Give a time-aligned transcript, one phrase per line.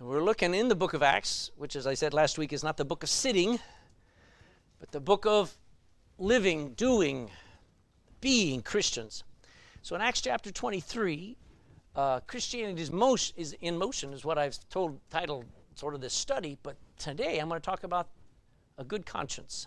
[0.00, 2.76] We're looking in the book of Acts, which, as I said last week, is not
[2.76, 3.58] the book of sitting,
[4.78, 5.58] but the book of
[6.18, 7.30] living, doing,
[8.20, 9.24] being Christians.
[9.82, 11.36] So in Acts chapter 23,
[11.96, 16.14] uh, Christianity is, motion, is in motion, is what I've told titled sort of this
[16.14, 16.56] study.
[16.62, 18.06] But today I'm going to talk about
[18.78, 19.66] a good conscience.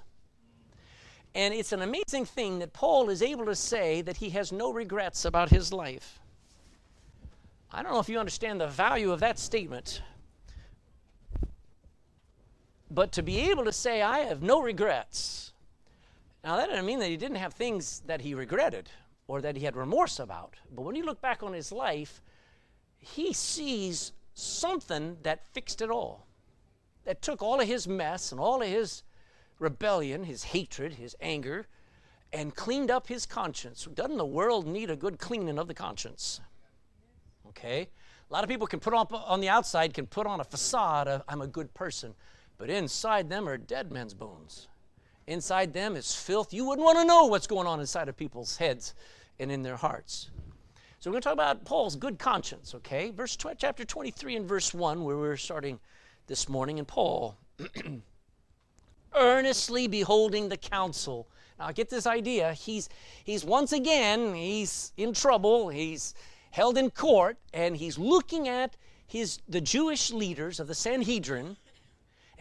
[1.36, 4.71] And it's an amazing thing that Paul is able to say that he has no
[4.71, 6.21] regrets about his life.
[7.70, 10.02] I don't know if you understand the value of that statement.
[12.94, 15.54] But to be able to say, I have no regrets,
[16.44, 18.90] now that doesn't mean that he didn't have things that he regretted
[19.27, 20.55] or that he had remorse about.
[20.76, 22.22] But when you look back on his life,
[22.99, 26.27] he sees something that fixed it all,
[27.05, 29.04] that took all of his mess and all of his
[29.58, 31.68] rebellion, his hatred, his anger,
[32.34, 33.88] and cleaned up his conscience.
[33.94, 36.41] Doesn't the world need a good cleaning of the conscience?
[37.48, 37.88] Okay?
[38.30, 41.08] A lot of people can put on, on the outside, can put on a facade
[41.08, 42.16] of, I'm a good person.
[42.61, 44.67] But inside them are dead men's bones.
[45.26, 46.54] Inside them is filth.
[46.54, 48.93] You wouldn't want to know what's going on inside of people's heads
[49.40, 50.29] and in their hearts.
[50.99, 53.09] So we're going to talk about Paul's good conscience, okay?
[53.09, 55.79] Verse tw- chapter 23 and verse 1 where we're starting
[56.27, 57.35] this morning and Paul
[59.15, 61.27] earnestly beholding the council.
[61.57, 62.90] Now get this idea, he's
[63.23, 66.13] he's once again he's in trouble, he's
[66.51, 71.57] held in court and he's looking at his the Jewish leaders of the Sanhedrin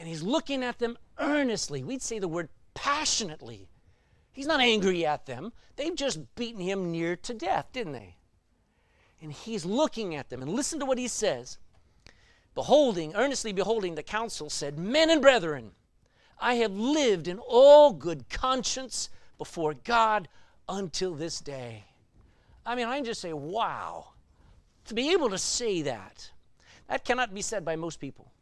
[0.01, 1.85] and he's looking at them earnestly.
[1.85, 3.69] We'd say the word passionately.
[4.33, 5.53] He's not angry at them.
[5.77, 8.17] They've just beaten him near to death, didn't they?
[9.21, 10.41] And he's looking at them.
[10.41, 11.59] And listen to what he says.
[12.55, 15.73] Beholding, earnestly beholding, the council said, Men and brethren,
[16.41, 20.29] I have lived in all good conscience before God
[20.67, 21.85] until this day.
[22.65, 24.13] I mean, I can just say, wow.
[24.87, 26.31] To be able to say that,
[26.89, 28.33] that cannot be said by most people.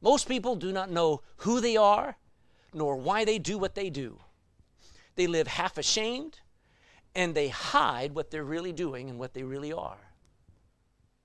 [0.00, 2.16] Most people do not know who they are
[2.72, 4.18] nor why they do what they do.
[5.16, 6.40] They live half ashamed
[7.14, 10.12] and they hide what they're really doing and what they really are.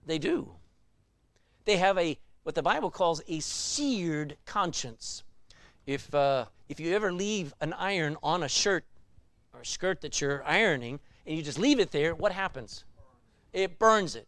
[0.06, 0.54] They do.
[1.66, 5.24] They have a what the Bible calls a seared conscience.
[5.86, 8.86] If uh, if you ever leave an iron on a shirt
[9.54, 12.84] or skirt that you're ironing and you just leave it there, what happens?
[13.54, 14.28] It burns it.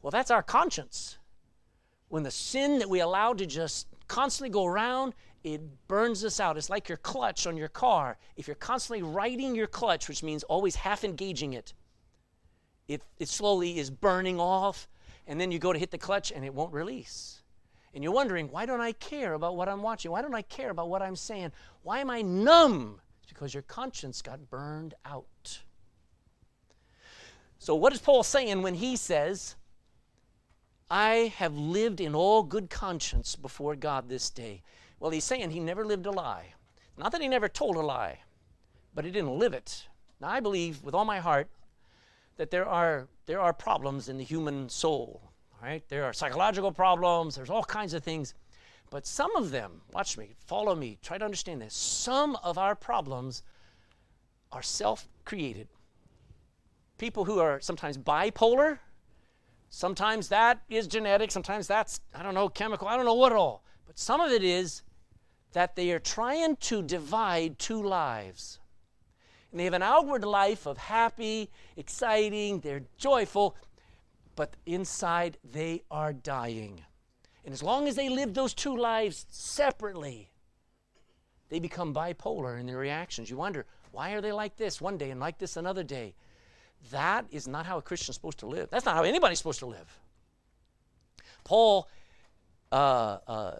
[0.00, 1.18] Well, that's our conscience
[2.08, 5.14] when the sin that we allow to just constantly go around,
[5.44, 6.56] it burns us out.
[6.56, 8.16] It's like your clutch on your car.
[8.36, 11.74] If you're constantly riding your clutch, which means always half engaging it,
[12.88, 14.88] it, it slowly is burning off,
[15.26, 17.42] and then you go to hit the clutch and it won't release.
[17.94, 20.10] And you're wondering, why don't I care about what I'm watching?
[20.10, 21.52] Why don't I care about what I'm saying?
[21.82, 23.00] Why am I numb?
[23.22, 25.60] It's because your conscience got burned out.
[27.58, 29.56] So, what is Paul saying when he says,
[30.92, 34.60] I have lived in all good conscience before God this day.
[35.00, 36.52] Well, he's saying he never lived a lie.
[36.98, 38.18] Not that he never told a lie,
[38.94, 39.88] but he didn't live it.
[40.20, 41.48] Now, I believe with all my heart
[42.36, 45.32] that there are, there are problems in the human soul,
[45.62, 45.82] right?
[45.88, 48.34] There are psychological problems, there's all kinds of things.
[48.90, 51.72] But some of them, watch me, follow me, try to understand this.
[51.72, 53.42] Some of our problems
[54.52, 55.68] are self created.
[56.98, 58.80] People who are sometimes bipolar,
[59.74, 63.64] Sometimes that is genetic, sometimes that's, I don't know, chemical, I don't know what all.
[63.86, 64.82] But some of it is
[65.54, 68.60] that they are trying to divide two lives.
[69.50, 73.56] And they have an outward life of happy, exciting, they're joyful,
[74.36, 76.84] but inside they are dying.
[77.42, 80.30] And as long as they live those two lives separately,
[81.48, 83.30] they become bipolar in their reactions.
[83.30, 86.14] You wonder, why are they like this one day and like this another day?
[86.90, 88.68] That is not how a Christian's supposed to live.
[88.70, 89.98] That's not how anybody's supposed to live.
[91.44, 91.88] Paul
[92.70, 93.58] uh, uh,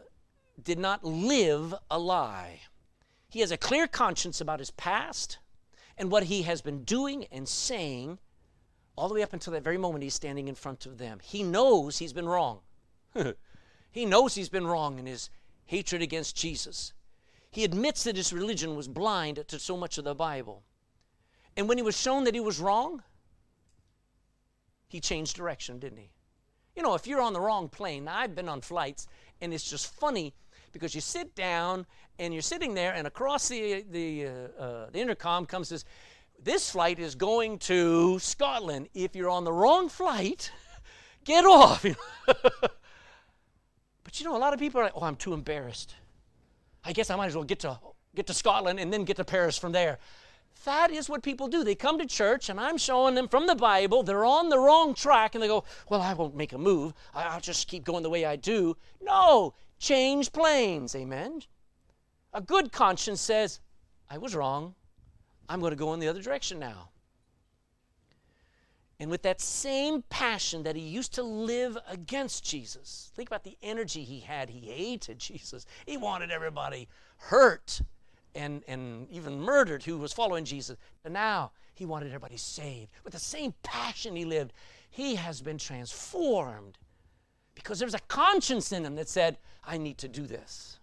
[0.62, 2.60] did not live a lie.
[3.28, 5.38] He has a clear conscience about his past
[5.96, 8.18] and what he has been doing and saying
[8.96, 11.18] all the way up until that very moment he's standing in front of them.
[11.22, 12.60] He knows he's been wrong.
[13.90, 15.30] he knows he's been wrong in his
[15.64, 16.92] hatred against Jesus.
[17.50, 20.62] He admits that his religion was blind to so much of the Bible.
[21.56, 23.02] And when he was shown that he was wrong,
[24.92, 26.10] he changed direction, didn't he?
[26.76, 29.06] You know, if you're on the wrong plane, I've been on flights,
[29.40, 30.34] and it's just funny
[30.70, 31.86] because you sit down
[32.18, 34.30] and you're sitting there, and across the the, uh,
[34.62, 35.84] uh, the intercom comes this.
[36.44, 38.88] This flight is going to Scotland.
[38.94, 40.50] If you're on the wrong flight,
[41.24, 41.86] get off.
[42.26, 45.94] but you know, a lot of people are like, "Oh, I'm too embarrassed.
[46.84, 47.78] I guess I might as well get to
[48.14, 49.98] get to Scotland and then get to Paris from there."
[50.64, 51.64] That is what people do.
[51.64, 54.02] They come to church, and I'm showing them from the Bible.
[54.02, 56.94] They're on the wrong track, and they go, Well, I won't make a move.
[57.14, 58.76] I'll just keep going the way I do.
[59.00, 60.94] No, change planes.
[60.94, 61.42] Amen.
[62.32, 63.60] A good conscience says,
[64.08, 64.74] I was wrong.
[65.48, 66.90] I'm going to go in the other direction now.
[69.00, 73.58] And with that same passion that he used to live against Jesus, think about the
[73.60, 74.48] energy he had.
[74.48, 77.82] He hated Jesus, he wanted everybody hurt
[78.34, 80.76] and, and even murdered who was following Jesus.
[81.04, 82.90] And now he wanted everybody saved.
[83.04, 84.52] With the same passion he lived,
[84.90, 86.78] he has been transformed
[87.54, 90.78] because there's a conscience in him that said, I need to do this.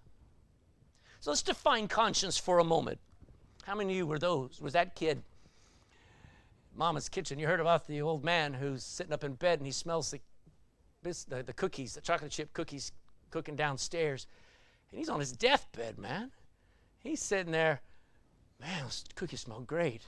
[1.19, 3.00] So let's define conscience for a moment.
[3.63, 4.62] How many of you were those?
[4.62, 5.22] Was that kid
[6.80, 7.38] Mama's kitchen.
[7.38, 10.22] You heard about the old man who's sitting up in bed and he smells the,
[11.04, 12.94] the, the cookies, the chocolate chip cookies
[13.31, 14.28] cooking downstairs.
[14.90, 16.31] And he's on his deathbed, man.
[17.00, 17.81] He's sitting there,
[18.60, 20.01] man, those cookies smell great.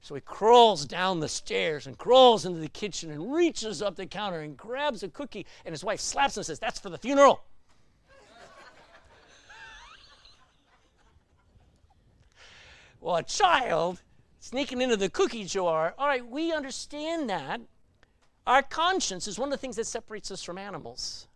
[0.00, 4.06] So he crawls down the stairs and crawls into the kitchen and reaches up the
[4.06, 5.46] counter and grabs a cookie.
[5.64, 7.42] And his wife slaps him and says, That's for the funeral.
[13.00, 14.02] well, a child
[14.38, 15.94] sneaking into the cookie jar.
[15.98, 17.60] All right, we understand that.
[18.46, 21.26] Our conscience is one of the things that separates us from animals.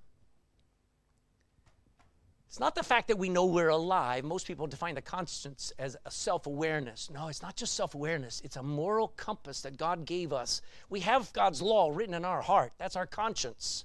[2.50, 4.24] It's not the fact that we know we're alive.
[4.24, 7.08] Most people define the conscience as a self awareness.
[7.08, 10.60] No, it's not just self awareness, it's a moral compass that God gave us.
[10.88, 12.72] We have God's law written in our heart.
[12.76, 13.84] That's our conscience.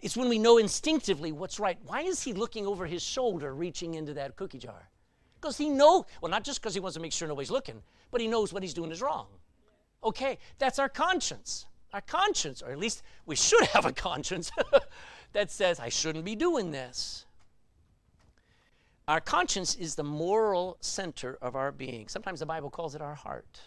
[0.00, 1.78] It's when we know instinctively what's right.
[1.82, 4.90] Why is he looking over his shoulder, reaching into that cookie jar?
[5.40, 8.20] Because he know, well, not just because he wants to make sure nobody's looking, but
[8.20, 9.28] he knows what he's doing is wrong.
[10.04, 11.64] Okay, that's our conscience.
[11.94, 14.50] Our conscience, or at least we should have a conscience
[15.32, 17.24] that says, I shouldn't be doing this.
[19.08, 22.08] Our conscience is the moral center of our being.
[22.08, 23.58] Sometimes the Bible calls it our heart.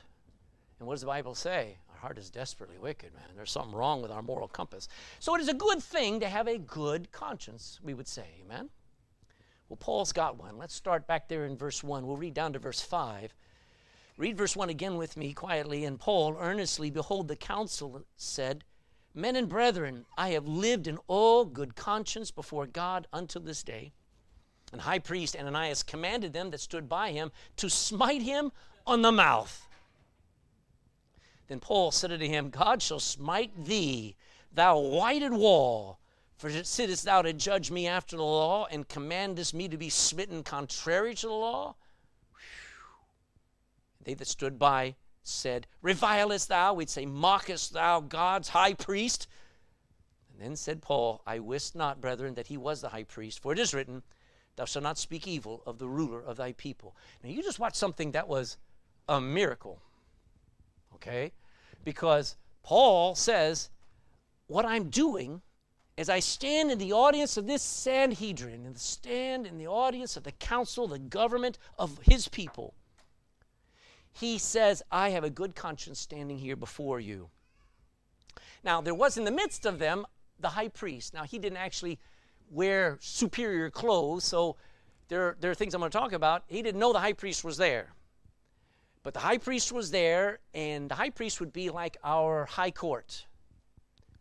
[0.77, 1.77] And what does the Bible say?
[1.91, 3.23] Our heart is desperately wicked, man.
[3.35, 4.87] There's something wrong with our moral compass.
[5.19, 8.27] So it is a good thing to have a good conscience, we would say.
[8.45, 8.69] Amen?
[9.67, 10.59] Well, Paul's got one.
[10.59, 12.05] Let's start back there in verse 1.
[12.05, 13.33] We'll read down to verse 5.
[14.17, 15.85] Read verse 1 again with me quietly.
[15.85, 18.63] And Paul, earnestly, behold, the council said,
[19.15, 23.93] Men and brethren, I have lived in all good conscience before God until this day.
[24.71, 28.51] And high priest Ananias commanded them that stood by him to smite him
[28.87, 29.67] on the mouth.
[31.47, 34.15] Then Paul said unto him, God shall smite thee,
[34.53, 35.99] thou whited wall.
[36.37, 40.43] For sittest thou to judge me after the law, and commandest me to be smitten
[40.43, 41.75] contrary to the law?
[42.31, 42.39] Whew.
[44.05, 46.73] They that stood by said, Revilest thou?
[46.73, 49.27] We'd say, Mockest thou God's high priest?
[50.31, 53.53] And then said Paul, I wist not, brethren, that he was the high priest, for
[53.53, 54.03] it is written,
[54.55, 56.95] Thou shalt not speak evil of the ruler of thy people.
[57.23, 58.57] Now, you just watched something that was
[59.07, 59.81] a miracle,
[60.95, 61.31] okay?
[61.83, 63.69] Because Paul says,
[64.47, 65.41] What I'm doing
[65.97, 70.23] as I stand in the audience of this Sanhedrin and stand in the audience of
[70.23, 72.73] the council, the government of his people,
[74.13, 77.29] he says, I have a good conscience standing here before you.
[78.63, 80.05] Now, there was in the midst of them
[80.39, 81.13] the high priest.
[81.13, 81.99] Now, he didn't actually
[82.49, 84.55] wear superior clothes, so
[85.07, 86.43] there, there are things I'm going to talk about.
[86.47, 87.93] He didn't know the high priest was there.
[89.03, 92.71] But the high priest was there, and the high priest would be like our high
[92.71, 93.25] court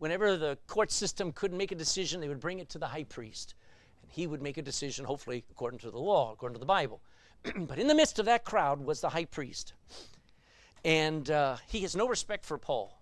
[0.00, 3.04] whenever the court system couldn't make a decision, they would bring it to the high
[3.04, 3.54] priest.
[4.02, 7.00] And he would make a decision, hopefully, according to the law, according to the Bible.
[7.56, 9.74] but in the midst of that crowd was the high priest.
[10.84, 12.98] And uh, he has no respect for Paul.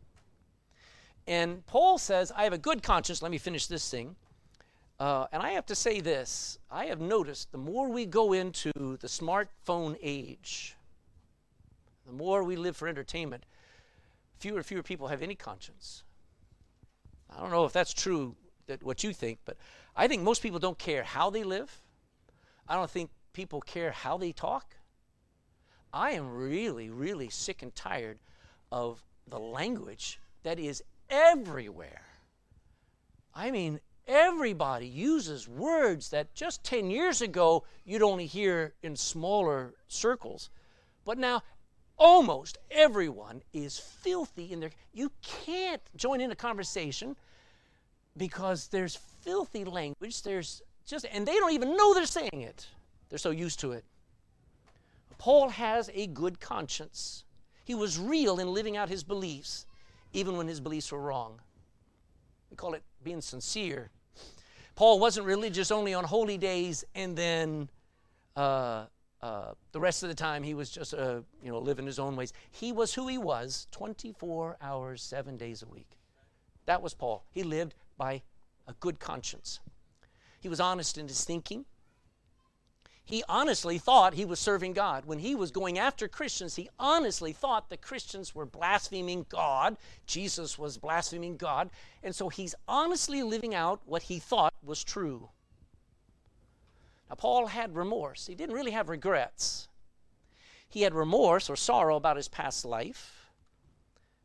[1.28, 3.22] And Paul says, I have a good conscience.
[3.22, 4.16] Let me finish this thing.
[5.00, 8.72] Uh, and I have to say this I have noticed the more we go into
[8.72, 10.76] the smartphone age,
[12.06, 13.44] the more we live for entertainment,
[14.38, 16.02] fewer and fewer people have any conscience.
[17.30, 18.34] I don't know if that's true,
[18.66, 19.56] that what you think, but
[19.94, 21.80] I think most people don't care how they live.
[22.68, 24.76] I don't think people care how they talk.
[25.92, 28.18] I am really, really sick and tired
[28.70, 32.02] of the language that is everywhere.
[33.34, 39.74] I mean, everybody uses words that just 10 years ago you'd only hear in smaller
[39.86, 40.48] circles.
[41.04, 41.42] But now
[41.98, 47.14] almost everyone is filthy in their you can't join in a conversation
[48.16, 52.66] because there's filthy language there's just and they don't even know they're saying it.
[53.10, 53.84] They're so used to it.
[55.18, 57.24] Paul has a good conscience.
[57.64, 59.66] He was real in living out his beliefs
[60.14, 61.40] even when his beliefs were wrong.
[62.50, 63.90] We call it being sincere
[64.78, 67.68] paul wasn't religious only on holy days and then
[68.36, 68.84] uh,
[69.20, 72.14] uh, the rest of the time he was just uh, you know living his own
[72.14, 72.32] ways.
[72.52, 75.98] He was who he was 24 hours seven days a week.
[76.66, 77.24] That was paul.
[77.32, 78.22] He lived by
[78.68, 79.58] a good conscience.
[80.38, 81.64] He was honest in his thinking
[83.08, 87.32] he honestly thought he was serving god when he was going after christians he honestly
[87.32, 91.70] thought the christians were blaspheming god jesus was blaspheming god
[92.02, 95.28] and so he's honestly living out what he thought was true
[97.08, 98.26] now, Paul had remorse.
[98.26, 99.68] He didn't really have regrets.
[100.68, 103.30] He had remorse or sorrow about his past life.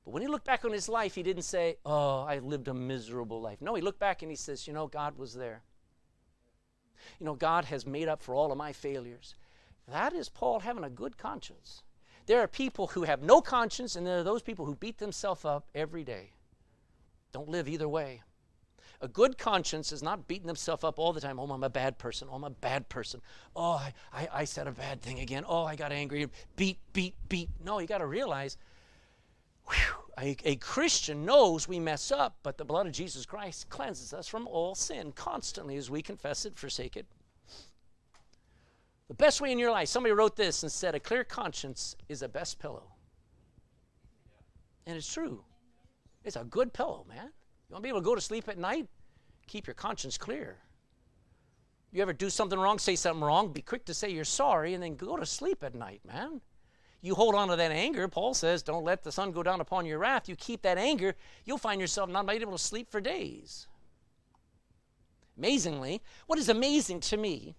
[0.03, 2.73] But when he looked back on his life, he didn't say, Oh, I lived a
[2.73, 3.61] miserable life.
[3.61, 5.61] No, he looked back and he says, You know, God was there.
[7.19, 9.35] You know, God has made up for all of my failures.
[9.87, 11.83] That is Paul having a good conscience.
[12.25, 15.43] There are people who have no conscience, and there are those people who beat themselves
[15.43, 16.31] up every day.
[17.33, 18.21] Don't live either way.
[19.01, 21.37] A good conscience is not beating themselves up all the time.
[21.37, 22.29] Oh, I'm a bad person.
[22.31, 23.21] Oh, I'm a bad person.
[23.53, 25.43] Oh, I, I, I said a bad thing again.
[25.45, 26.29] Oh, I got angry.
[26.55, 27.49] Beat, beat, beat.
[27.61, 28.55] No, you got to realize
[30.19, 34.27] a, a Christian knows we mess up, but the blood of Jesus Christ cleanses us
[34.27, 37.05] from all sin constantly as we confess it, forsake it.
[39.07, 42.21] The best way in your life, somebody wrote this and said, a clear conscience is
[42.21, 42.93] a best pillow.
[44.85, 45.43] And it's true.
[46.23, 47.31] It's a good pillow, man.
[47.69, 48.87] You want to be able to go to sleep at night?
[49.47, 50.57] Keep your conscience clear.
[51.91, 54.81] You ever do something wrong, say something wrong, be quick to say you're sorry, and
[54.81, 56.41] then go to sleep at night, man.
[57.03, 58.07] You hold on to that anger.
[58.07, 60.29] Paul says, don't let the sun go down upon your wrath.
[60.29, 63.67] You keep that anger, you'll find yourself not able to sleep for days.
[65.37, 67.55] Amazingly, what is amazing to me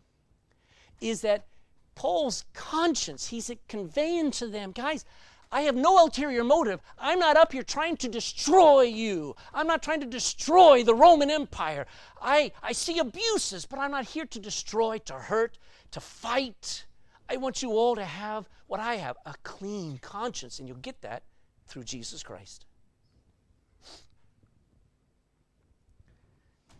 [1.00, 1.46] is that
[1.94, 5.04] Paul's conscience, he's conveying to them, guys,
[5.52, 6.80] I have no ulterior motive.
[6.98, 9.36] I'm not up here trying to destroy you.
[9.52, 11.86] I'm not trying to destroy the Roman Empire.
[12.20, 15.58] I, I see abuses, but I'm not here to destroy, to hurt,
[15.90, 16.86] to fight.
[17.28, 21.00] I want you all to have what I have a clean conscience, and you'll get
[21.02, 21.22] that
[21.66, 22.66] through Jesus Christ.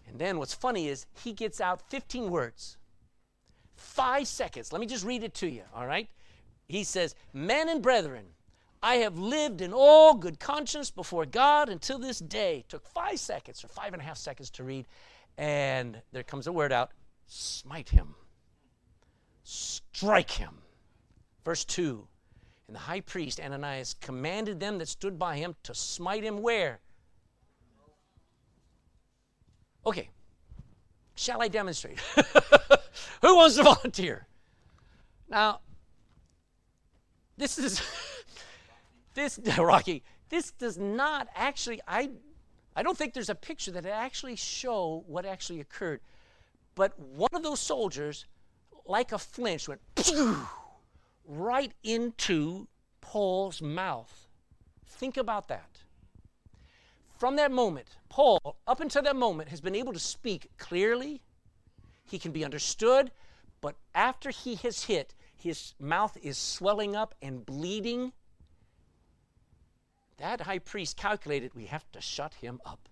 [0.06, 2.76] And then what's funny is he gets out 15 words,
[3.74, 4.72] five seconds.
[4.72, 6.08] Let me just read it to you, all right?
[6.68, 8.26] He says, Men and brethren,
[8.82, 12.64] I have lived in all good conscience before God until this day.
[12.68, 14.86] Took five seconds or five and a half seconds to read,
[15.38, 16.92] and there comes a word out
[17.26, 18.14] smite him,
[19.44, 20.58] strike him.
[21.44, 22.06] Verse 2
[22.66, 26.80] And the high priest Ananias commanded them that stood by him to smite him where?
[29.86, 30.08] Okay,
[31.14, 32.00] shall I demonstrate?
[33.22, 34.26] Who wants to volunteer?
[35.28, 35.60] Now,
[37.36, 37.82] this is.
[39.14, 42.10] this Rocky, this does not actually I
[42.76, 46.00] I don't think there's a picture that actually show what actually occurred.
[46.74, 48.26] But one of those soldiers,
[48.87, 49.81] like a flinch, went
[51.26, 52.69] right into
[53.00, 54.29] Paul's mouth.
[54.87, 55.83] Think about that.
[57.17, 61.23] From that moment, Paul, up until that moment, has been able to speak clearly.
[62.05, 63.11] He can be understood.
[63.61, 68.12] But after he has hit, his mouth is swelling up and bleeding
[70.19, 72.88] that high priest calculated we have to shut him up.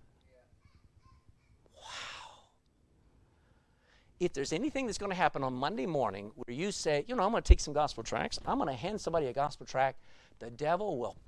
[4.23, 7.23] If there's anything that's going to happen on Monday morning where you say, you know,
[7.23, 9.99] I'm going to take some gospel tracts, I'm going to hand somebody a gospel tract,
[10.39, 11.17] the devil will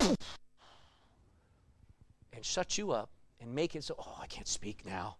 [2.32, 5.16] and shut you up and make it so, oh, I can't speak now.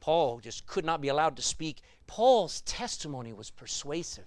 [0.00, 1.82] Paul just could not be allowed to speak.
[2.06, 4.24] Paul's testimony was persuasive.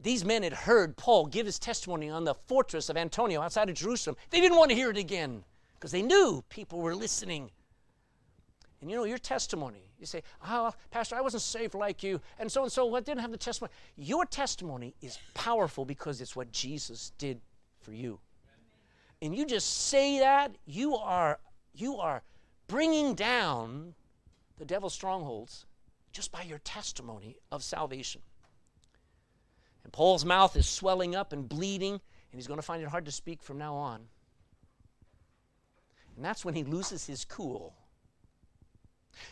[0.00, 3.74] These men had heard Paul give his testimony on the fortress of Antonia outside of
[3.74, 4.16] Jerusalem.
[4.30, 5.42] They didn't want to hear it again
[5.78, 7.50] because they knew people were listening.
[8.80, 12.50] And you know, your testimony, you say, Oh, Pastor, I wasn't saved like you, and
[12.50, 13.72] so and so, I didn't have the testimony.
[13.96, 17.40] Your testimony is powerful because it's what Jesus did
[17.80, 18.20] for you.
[19.20, 21.40] And you just say that, you are,
[21.74, 22.22] you are
[22.68, 23.94] bringing down
[24.58, 25.66] the devil's strongholds
[26.12, 28.20] just by your testimony of salvation.
[29.82, 32.00] And Paul's mouth is swelling up and bleeding, and
[32.32, 34.02] he's going to find it hard to speak from now on.
[36.18, 37.76] And that's when he loses his cool.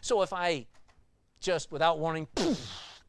[0.00, 0.66] So if I
[1.40, 2.28] just, without warning,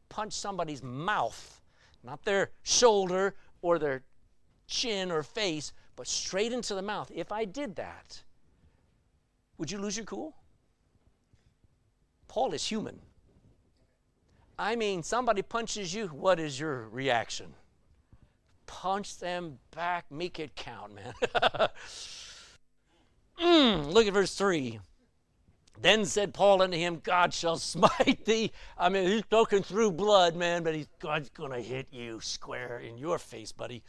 [0.08, 1.60] punch somebody's mouth,
[2.02, 4.02] not their shoulder or their
[4.66, 8.24] chin or face, but straight into the mouth, if I did that,
[9.58, 10.34] would you lose your cool?
[12.26, 12.98] Paul is human.
[14.58, 17.54] I mean, somebody punches you, what is your reaction?
[18.66, 21.14] Punch them back, make it count, man.
[23.40, 24.80] mm, look at verse 3.
[25.80, 28.52] Then said Paul unto him, God shall smite thee.
[28.76, 32.78] I mean, he's talking through blood, man, but he's, God's going to hit you square
[32.78, 33.82] in your face, buddy.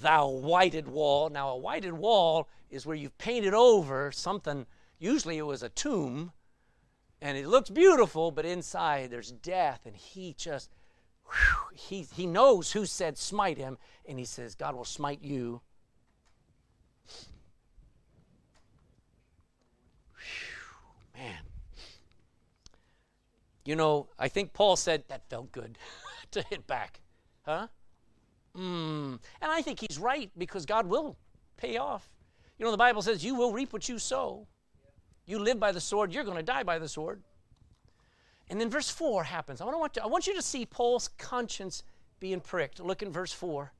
[0.00, 1.28] Thou whited wall.
[1.28, 4.66] Now, a whited wall is where you've painted over something.
[4.98, 6.32] Usually it was a tomb,
[7.20, 10.70] and it looks beautiful, but inside there's death, and he just,
[11.24, 15.60] whew, he, he knows who said smite him, and he says, God will smite you.
[21.20, 21.42] Man.
[23.64, 25.78] You know, I think Paul said that felt good
[26.32, 27.00] to hit back.
[27.42, 27.68] Huh?
[28.56, 29.18] Mm.
[29.40, 31.16] And I think he's right because God will
[31.56, 32.08] pay off.
[32.58, 34.46] You know, the Bible says you will reap what you sow.
[35.26, 37.22] You live by the sword, you're going to die by the sword.
[38.48, 39.60] And then verse 4 happens.
[39.60, 41.84] I want, to, I want you to see Paul's conscience
[42.18, 42.80] being pricked.
[42.80, 43.72] Look in verse 4.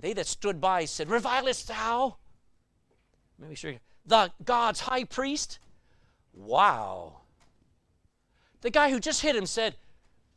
[0.00, 2.16] They that stood by said, Revilest thou?
[3.38, 3.74] Maybe sure.
[4.06, 5.58] The God's high priest?
[6.38, 7.22] Wow.
[8.60, 9.74] The guy who just hit him said,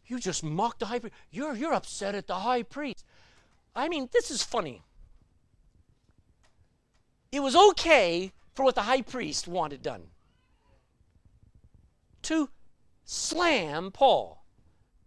[0.07, 1.15] You just mocked the high priest.
[1.29, 3.05] You're, you're upset at the high priest.
[3.75, 4.81] I mean, this is funny.
[7.31, 10.07] It was okay for what the high priest wanted done
[12.23, 12.49] to
[13.05, 14.43] slam Paul.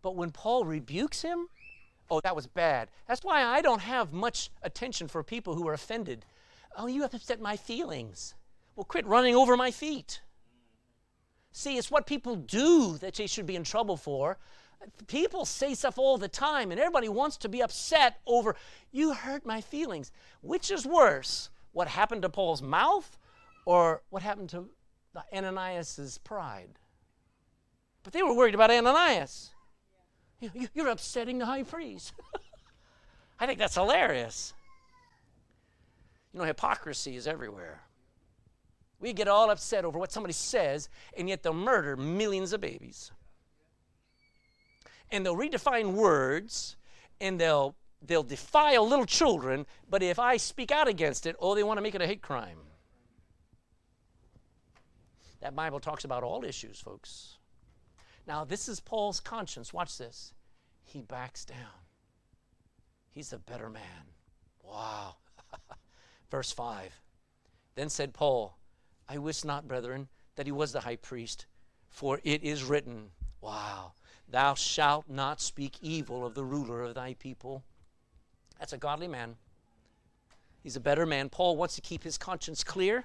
[0.00, 1.48] But when Paul rebukes him,
[2.10, 2.88] oh, that was bad.
[3.06, 6.24] That's why I don't have much attention for people who are offended.
[6.76, 8.34] Oh, you have upset my feelings.
[8.76, 10.20] Well, quit running over my feet.
[11.56, 14.38] See, it's what people do that they should be in trouble for.
[15.06, 18.56] People say stuff all the time, and everybody wants to be upset over,
[18.90, 20.10] you hurt my feelings.
[20.42, 23.16] Which is worse, what happened to Paul's mouth
[23.66, 24.68] or what happened to
[25.32, 26.70] Ananias's pride?
[28.02, 29.52] But they were worried about Ananias.
[30.74, 32.14] You're upsetting the high priest.
[33.38, 34.54] I think that's hilarious.
[36.32, 37.82] You know, hypocrisy is everywhere.
[39.04, 43.12] We get all upset over what somebody says, and yet they'll murder millions of babies.
[45.10, 46.76] And they'll redefine words,
[47.20, 51.62] and they'll they'll defile little children, but if I speak out against it, oh, they
[51.62, 52.56] want to make it a hate crime.
[55.42, 57.36] That Bible talks about all issues, folks.
[58.26, 59.70] Now, this is Paul's conscience.
[59.74, 60.32] Watch this.
[60.82, 61.58] He backs down.
[63.10, 64.08] He's a better man.
[64.62, 65.16] Wow.
[66.30, 67.02] Verse 5.
[67.74, 68.56] Then said Paul,
[69.08, 71.46] I wish not, brethren, that he was the high priest,
[71.88, 73.92] for it is written, Wow,
[74.28, 77.62] thou shalt not speak evil of the ruler of thy people.
[78.58, 79.36] That's a godly man.
[80.62, 81.28] He's a better man.
[81.28, 83.04] Paul wants to keep his conscience clear.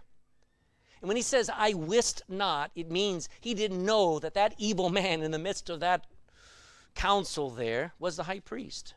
[1.02, 4.90] And when he says, I wist not, it means he didn't know that that evil
[4.90, 6.06] man in the midst of that
[6.96, 8.94] council there was the high priest.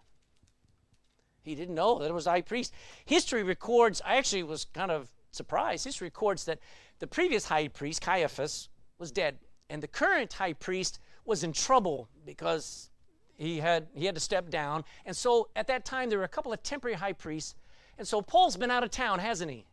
[1.43, 2.73] He didn't know that it was the high priest.
[3.05, 5.85] History records, I actually was kind of surprised.
[5.85, 6.61] History records that
[7.03, 9.37] the previous high priest, Caiaphas, was dead.
[9.69, 12.91] And the current high priest was in trouble because
[13.35, 14.85] he had, he had to step down.
[15.05, 17.57] And so at that time, there were a couple of temporary high priests.
[17.99, 19.67] And so Paul's been out of town, hasn't he?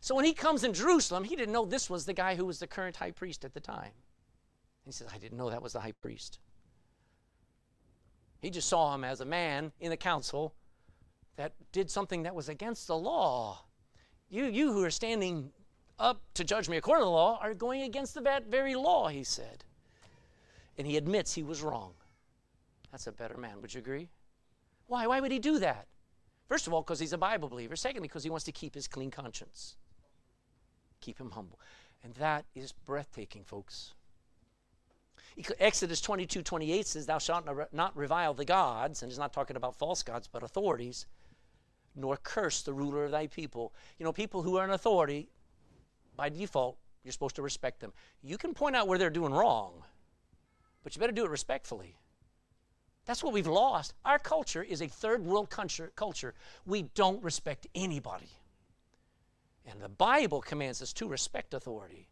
[0.00, 2.58] So when he comes in Jerusalem, he didn't know this was the guy who was
[2.58, 3.92] the current high priest at the time.
[4.86, 6.38] He says, I didn't know that was the high priest.
[8.40, 10.54] He just saw him as a man in the council
[11.36, 13.66] that did something that was against the law.
[14.30, 15.52] You, you who are standing
[15.98, 19.24] up to judge me according to the law are going against the very law, he
[19.24, 19.64] said.
[20.78, 21.92] And he admits he was wrong.
[22.90, 23.60] That's a better man.
[23.62, 24.10] Would you agree?
[24.86, 25.06] Why?
[25.06, 25.86] Why would he do that?
[26.48, 27.76] First of all, because he's a Bible believer.
[27.76, 29.76] Secondly, because he wants to keep his clean conscience
[31.06, 31.60] keep him humble.
[32.02, 33.94] And that is breathtaking, folks.
[35.60, 39.76] Exodus 22 28 says, Thou shalt not revile the gods, and he's not talking about
[39.76, 41.06] false gods, but authorities,
[41.94, 43.72] nor curse the ruler of thy people.
[43.98, 45.28] You know, people who are in authority,
[46.16, 47.92] by default, you're supposed to respect them.
[48.22, 49.84] You can point out where they're doing wrong,
[50.82, 51.96] but you better do it respectfully.
[53.04, 53.94] That's what we've lost.
[54.04, 55.48] Our culture is a third world
[55.94, 56.34] culture.
[56.66, 58.30] We don't respect anybody.
[59.64, 62.08] And the Bible commands us to respect authority.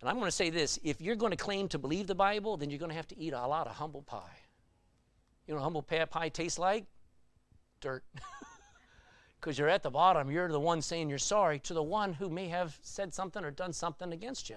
[0.00, 2.56] And I'm going to say this if you're going to claim to believe the Bible,
[2.56, 4.38] then you're going to have to eat a lot of humble pie.
[5.46, 6.84] You know humble pie tastes like?
[7.80, 8.04] Dirt.
[9.46, 12.28] Because you're at the bottom, you're the one saying you're sorry to the one who
[12.28, 14.56] may have said something or done something against you.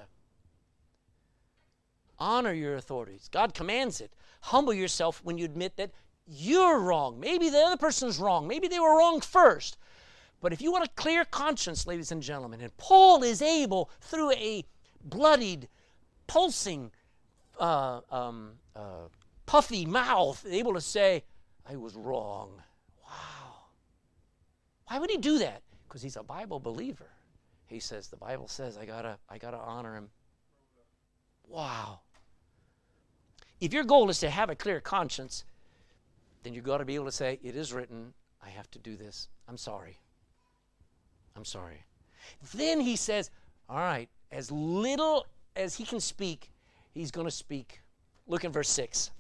[2.18, 3.30] Honor your authorities.
[3.32, 4.12] God commands it.
[4.42, 5.92] Humble yourself when you admit that
[6.26, 7.20] you're wrong.
[7.20, 8.48] Maybe the other person's wrong.
[8.48, 9.78] Maybe they were wrong first.
[10.42, 14.32] But if you want a clear conscience, ladies and gentlemen, and Paul is able, through
[14.32, 14.66] a
[15.04, 15.68] bloodied,
[16.26, 16.90] pulsing,
[17.60, 19.10] uh, um, uh,
[19.46, 21.26] puffy mouth, able to say,
[21.70, 22.64] I was wrong.
[24.90, 25.62] Why would he do that?
[25.88, 27.06] Because he's a Bible believer.
[27.68, 30.10] He says, The Bible says I gotta, I gotta honor him.
[31.48, 32.00] Wow.
[33.62, 35.46] If your goal is to have a clear conscience,
[36.42, 38.96] then you've got to be able to say, It is written, I have to do
[38.96, 39.28] this.
[39.48, 40.00] I'm sorry.
[41.36, 41.86] I'm sorry.
[42.56, 43.30] Then he says,
[43.70, 46.52] All right, as little as he can speak,
[46.94, 47.82] he's going to speak.
[48.26, 49.12] Look in verse 6.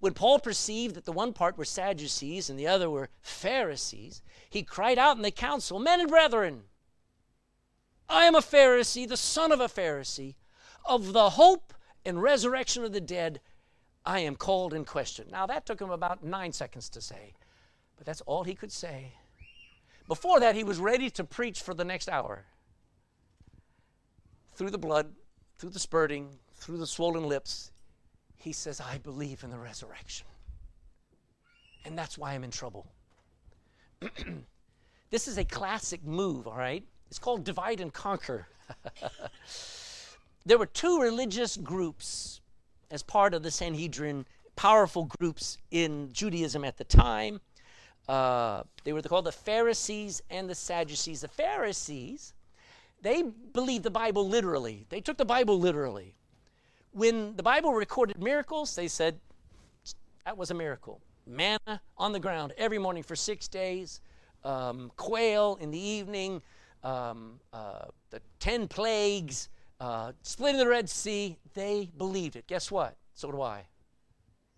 [0.00, 4.62] When Paul perceived that the one part were Sadducees and the other were Pharisees, he
[4.62, 6.64] cried out in the council, Men and brethren,
[8.08, 10.36] I am a Pharisee, the son of a Pharisee.
[10.86, 13.40] Of the hope and resurrection of the dead,
[14.06, 15.26] I am called in question.
[15.30, 17.34] Now, that took him about nine seconds to say,
[17.96, 19.14] but that's all he could say.
[20.06, 22.46] Before that, he was ready to preach for the next hour.
[24.54, 25.12] Through the blood,
[25.58, 27.72] through the spurting, through the swollen lips,
[28.38, 30.26] he says, I believe in the resurrection.
[31.84, 32.86] And that's why I'm in trouble.
[35.10, 36.84] this is a classic move, all right?
[37.08, 38.46] It's called divide and conquer.
[40.46, 42.40] there were two religious groups
[42.90, 47.40] as part of the Sanhedrin, powerful groups in Judaism at the time.
[48.08, 51.20] Uh, they were called the Pharisees and the Sadducees.
[51.20, 52.34] The Pharisees,
[53.02, 53.22] they
[53.52, 54.86] believed the Bible literally.
[54.88, 56.14] They took the Bible literally.
[56.92, 59.20] When the Bible recorded miracles, they said
[60.24, 61.00] that was a miracle.
[61.26, 64.00] Manna on the ground every morning for six days,
[64.44, 66.42] um, quail in the evening,
[66.82, 69.48] um, uh, the ten plagues,
[69.80, 71.36] uh, splitting the Red Sea.
[71.54, 72.46] They believed it.
[72.46, 72.96] Guess what?
[73.14, 73.66] So do I.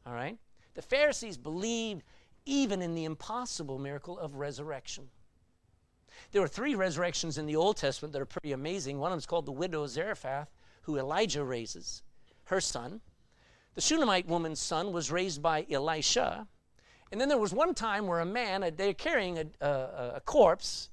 [0.07, 0.39] All right?
[0.75, 2.03] The Pharisees believed
[2.47, 5.09] even in the impossible miracle of resurrection.
[6.33, 8.99] There were three resurrections in the Old Testament that are pretty amazing.
[8.99, 10.49] One of them is called the widow of Zarephath,
[10.83, 12.03] who Elijah raises,
[12.51, 13.01] her son.
[13.75, 16.47] The Shunammite woman's son was raised by Elisha.
[17.11, 20.23] And then there was one time where a man, uh, they're carrying a, a, a
[20.25, 20.91] corpse,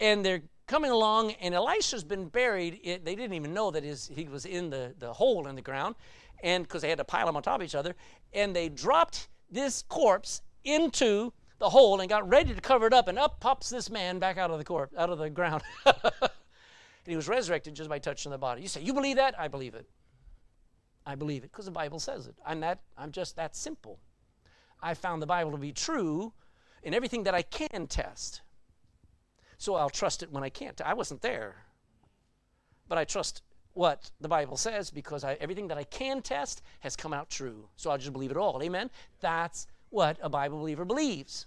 [0.00, 2.80] and they're coming along, and Elisha's been buried.
[2.82, 5.62] It, they didn't even know that his, he was in the, the hole in the
[5.62, 5.94] ground,
[6.42, 7.96] and because they had to pile them on top of each other.
[8.32, 13.08] And they dropped this corpse into the hole and got ready to cover it up,
[13.08, 15.62] and up pops this man back out of the corpse, out of the ground.
[15.86, 16.30] and
[17.06, 18.62] he was resurrected just by touching the body.
[18.62, 19.38] You say, You believe that?
[19.38, 19.86] I believe it.
[21.08, 22.34] I believe it because the Bible says it.
[22.44, 23.98] I'm that I'm just that simple.
[24.82, 26.34] I found the Bible to be true
[26.82, 28.42] in everything that I can test.
[29.56, 30.78] So I'll trust it when I can't.
[30.82, 31.64] I wasn't there.
[32.88, 33.42] But I trust
[33.72, 37.70] what the Bible says because I, everything that I can test has come out true.
[37.76, 38.62] So I'll just believe it all.
[38.62, 38.90] Amen?
[39.20, 41.46] That's what a Bible believer believes.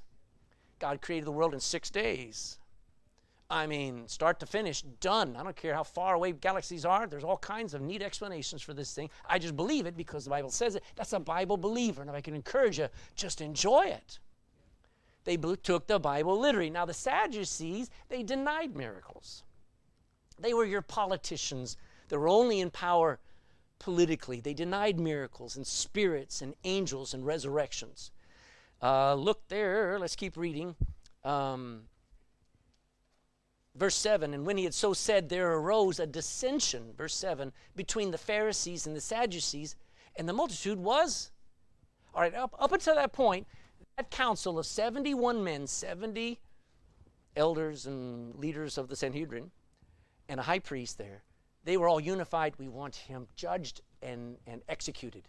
[0.80, 2.58] God created the world in six days.
[3.52, 5.36] I mean, start to finish, done.
[5.36, 7.06] I don't care how far away galaxies are.
[7.06, 9.10] There's all kinds of neat explanations for this thing.
[9.30, 10.84] I just believe it because the Bible says it.
[10.96, 12.00] That's a Bible believer.
[12.00, 14.20] And if I can encourage you, just enjoy it.
[15.26, 16.70] They took the Bible literally.
[16.70, 19.44] Now, the Sadducees, they denied miracles.
[20.40, 21.76] They were your politicians.
[22.08, 23.20] They were only in power
[23.80, 24.40] politically.
[24.40, 28.12] They denied miracles and spirits and angels and resurrections.
[28.82, 30.76] Uh, look there, let's keep reading.
[31.26, 31.82] Um,
[33.76, 38.12] verse 7 And when he had so said, there arose a dissension, verse 7, between
[38.12, 39.76] the Pharisees and the Sadducees,
[40.16, 41.32] and the multitude was.
[42.14, 43.48] All right, up, up until that point,
[43.98, 46.40] that council of 71 men, 70
[47.36, 49.52] elders and leaders of the Sanhedrin,
[50.28, 51.24] and a high priest there,
[51.64, 52.56] they were all unified.
[52.58, 55.28] We want him judged and, and executed.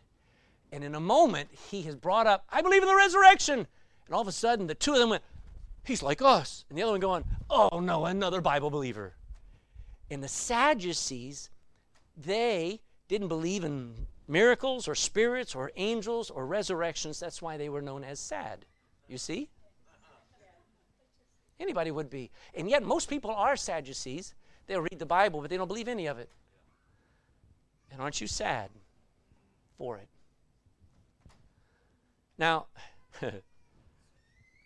[0.72, 3.66] And in a moment, he has brought up, I believe in the resurrection.
[4.07, 5.22] And all of a sudden, the two of them went,
[5.85, 6.64] He's like us.
[6.68, 9.14] And the other one going, Oh no, another Bible believer.
[10.11, 11.51] And the Sadducees,
[12.16, 17.18] they didn't believe in miracles or spirits or angels or resurrections.
[17.18, 18.64] That's why they were known as sad.
[19.09, 19.49] You see?
[21.59, 22.31] Anybody would be.
[22.55, 24.35] And yet, most people are Sadducees.
[24.66, 26.29] They'll read the Bible, but they don't believe any of it.
[27.90, 28.71] And aren't you sad
[29.79, 30.09] for it?
[32.38, 32.66] Now,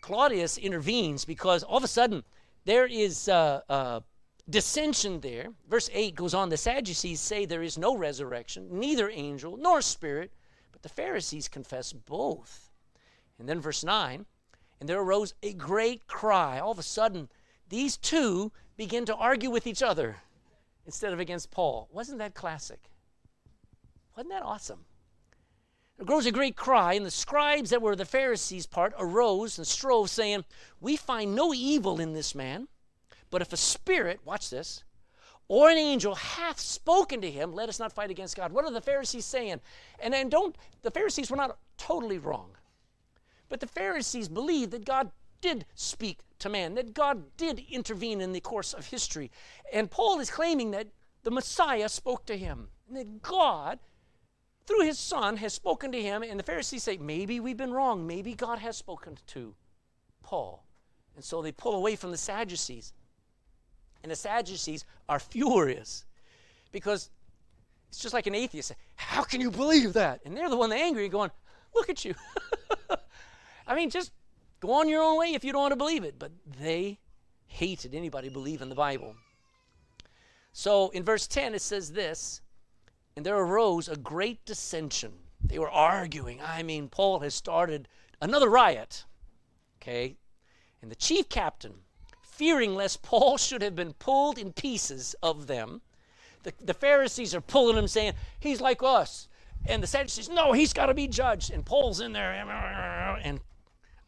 [0.06, 2.22] Claudius intervenes because all of a sudden
[2.64, 3.98] there is uh, uh,
[4.48, 5.48] dissension there.
[5.68, 10.30] Verse 8 goes on The Sadducees say there is no resurrection, neither angel nor spirit,
[10.70, 12.70] but the Pharisees confess both.
[13.40, 14.24] And then verse 9
[14.78, 16.60] And there arose a great cry.
[16.60, 17.28] All of a sudden,
[17.68, 20.18] these two begin to argue with each other
[20.86, 21.88] instead of against Paul.
[21.90, 22.92] Wasn't that classic?
[24.16, 24.84] Wasn't that awesome?
[25.96, 29.66] There grows a great cry, and the scribes that were the Pharisees' part arose and
[29.66, 30.44] strove, saying,
[30.80, 32.68] We find no evil in this man,
[33.30, 34.84] but if a spirit, watch this,
[35.48, 38.52] or an angel hath spoken to him, let us not fight against God.
[38.52, 39.60] What are the Pharisees saying?
[39.98, 42.50] And then don't, the Pharisees were not totally wrong.
[43.48, 48.32] But the Pharisees believed that God did speak to man, that God did intervene in
[48.32, 49.30] the course of history.
[49.72, 50.88] And Paul is claiming that
[51.22, 53.78] the Messiah spoke to him, and that God,
[54.66, 56.22] through his Son, has spoken to him.
[56.22, 58.06] And the Pharisees say, maybe we've been wrong.
[58.06, 59.54] Maybe God has spoken to
[60.22, 60.64] Paul.
[61.14, 62.92] And so they pull away from the Sadducees.
[64.02, 66.04] And the Sadducees are furious
[66.72, 67.10] because
[67.88, 68.72] it's just like an atheist.
[68.96, 70.20] How can you believe that?
[70.24, 71.30] And they're the one angry going,
[71.74, 72.14] look at you.
[73.66, 74.12] I mean, just
[74.60, 76.18] go on your own way if you don't want to believe it.
[76.18, 76.98] But they
[77.46, 79.14] hated anybody believe in the Bible.
[80.52, 82.40] So in verse 10, it says this
[83.16, 85.12] And there arose a great dissension.
[85.42, 86.40] They were arguing.
[86.42, 87.88] I mean, Paul has started
[88.20, 89.06] another riot.
[89.80, 90.16] Okay?
[90.82, 91.74] And the chief captain,
[92.22, 95.80] fearing lest Paul should have been pulled in pieces of them,
[96.42, 99.28] the, the Pharisees are pulling him, saying, He's like us.
[99.66, 101.50] And the Sadducees, No, he's got to be judged.
[101.50, 102.32] And Paul's in there.
[102.32, 103.40] And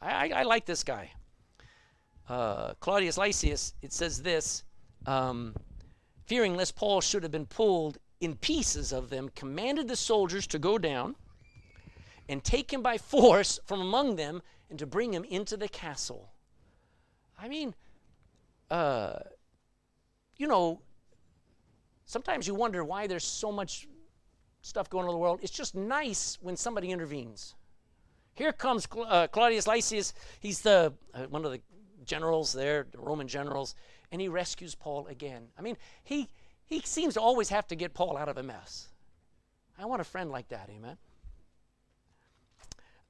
[0.01, 1.13] I, I, I like this guy.
[2.29, 4.63] Uh, Claudius Lysias, it says this
[5.07, 5.55] um,
[6.27, 10.59] fearing lest Paul should have been pulled in pieces of them, commanded the soldiers to
[10.59, 11.15] go down
[12.29, 16.33] and take him by force from among them and to bring him into the castle.
[17.39, 17.75] I mean,
[18.71, 19.21] uh,
[20.37, 20.81] you know,
[22.05, 23.89] sometimes you wonder why there's so much
[24.63, 25.41] stuff going on in the world.
[25.43, 27.55] It's just nice when somebody intervenes.
[28.35, 30.13] Here comes uh, Claudius Lysias.
[30.41, 31.61] He's the uh, one of the
[32.05, 33.75] generals there, the Roman generals,
[34.13, 35.49] and he rescues Paul again.
[35.59, 36.29] I mean, he
[36.69, 38.89] he seems to always have to get Paul out of a mess.
[39.79, 40.97] I want a friend like that, amen.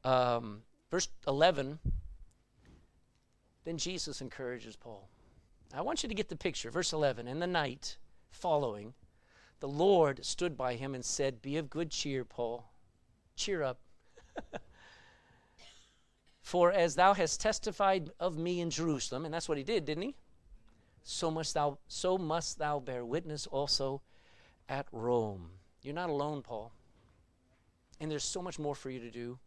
[0.04, 1.78] Um, verse 11.
[3.64, 5.08] Then Jesus encourages Paul.
[5.74, 6.70] I want you to get the picture.
[6.70, 7.28] Verse 11.
[7.28, 7.98] In the night
[8.30, 8.94] following,
[9.60, 12.70] the Lord stood by him and said, Be of good cheer, Paul.
[13.36, 13.80] Cheer up.
[16.42, 20.04] For as thou hast testified of me in Jerusalem, and that's what he did, didn't
[20.04, 20.14] he?
[21.10, 24.02] So must thou so must thou bear witness also
[24.68, 25.52] at Rome.
[25.80, 26.70] You're not alone, Paul.
[27.98, 29.38] And there's so much more for you to do.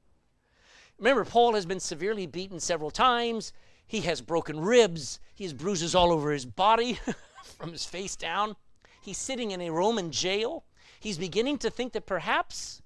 [0.98, 3.54] Remember, Paul has been severely beaten several times.
[3.86, 5.20] He has broken ribs.
[5.36, 7.00] He has bruises all over his body
[7.44, 8.56] from his face down.
[9.00, 10.64] He's sitting in a Roman jail.
[11.00, 12.82] He's beginning to think that perhaps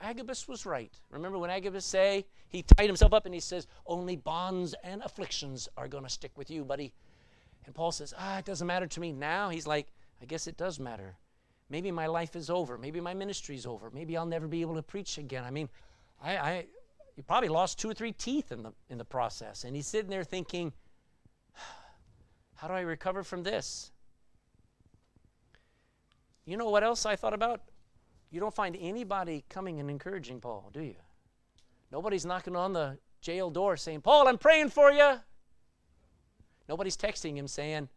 [0.00, 0.92] Agabus was right.
[1.10, 5.68] Remember when Agabus say he tied himself up and he says, "Only bonds and afflictions
[5.76, 6.92] are going to stick with you, buddy."
[7.66, 10.56] And Paul says, "Ah, it doesn't matter to me now." He's like, "I guess it
[10.56, 11.18] does matter.
[11.68, 12.78] Maybe my life is over.
[12.78, 13.90] Maybe my ministry's over.
[13.90, 15.68] Maybe I'll never be able to preach again." I mean,
[16.22, 16.66] I, I
[17.16, 20.10] he probably lost two or three teeth in the in the process, and he's sitting
[20.10, 20.72] there thinking,
[22.54, 23.92] "How do I recover from this?"
[26.44, 27.60] You know what else I thought about?
[28.30, 30.96] You don't find anybody coming and encouraging Paul, do you?
[31.92, 35.20] Nobody's knocking on the jail door saying, "Paul, I'm praying for you."
[36.70, 37.88] Nobody's texting him saying,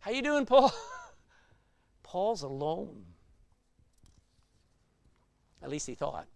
[0.00, 0.72] "How you doing, Paul?"
[2.02, 3.04] Paul's alone.
[5.62, 6.26] At least he thought.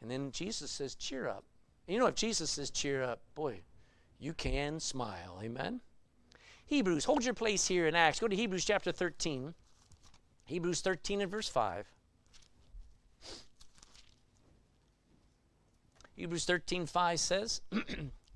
[0.00, 1.44] And then Jesus says, "Cheer up."
[1.86, 3.60] And you know, if Jesus says, "Cheer up," boy,
[4.18, 5.38] you can smile.
[5.42, 5.82] Amen.
[6.64, 8.20] Hebrews, hold your place here in Acts.
[8.20, 9.52] Go to Hebrews chapter 13.
[10.46, 11.86] Hebrews 13 and verse 5.
[16.16, 17.60] Hebrews 13, 5 says,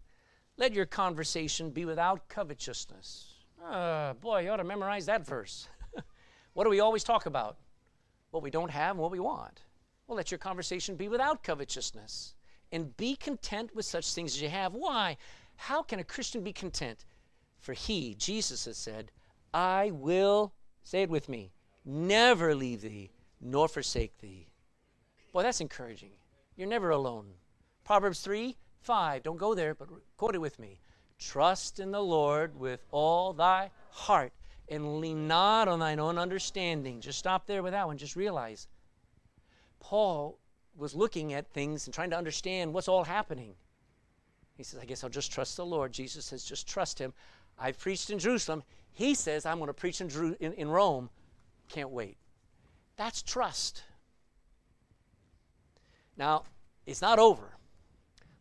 [0.57, 3.35] Let your conversation be without covetousness.
[3.65, 5.69] Uh, boy, you ought to memorize that verse.
[6.53, 7.57] what do we always talk about?
[8.31, 9.63] What we don't have and what we want.
[10.07, 12.35] Well, let your conversation be without covetousness.
[12.71, 14.75] And be content with such things as you have.
[14.75, 15.17] Why?
[15.57, 17.05] How can a Christian be content?
[17.59, 19.13] For he, Jesus, has said,
[19.55, 21.53] I will, say it with me,
[21.85, 23.11] never leave thee
[23.41, 24.49] nor forsake thee.
[25.33, 26.13] Boy, that's encouraging.
[26.57, 27.27] You're never alone.
[27.85, 29.23] Proverbs 3 5.
[29.23, 30.81] Don't go there, but quote it with me.
[31.19, 34.33] Trust in the Lord with all thy heart
[34.69, 37.01] and lean not on thine own understanding.
[37.01, 37.99] Just stop there with that one.
[37.99, 38.67] Just realize
[39.81, 40.39] Paul
[40.77, 43.55] was looking at things and trying to understand what's all happening.
[44.57, 45.93] He says, I guess I'll just trust the Lord.
[45.93, 47.13] Jesus says, just trust him.
[47.59, 48.63] I've preached in Jerusalem.
[48.93, 51.11] He says, I'm going to preach in, in, in Rome.
[51.69, 52.17] Can't wait.
[52.97, 53.83] That's trust.
[56.17, 56.45] Now,
[56.87, 57.57] it's not over.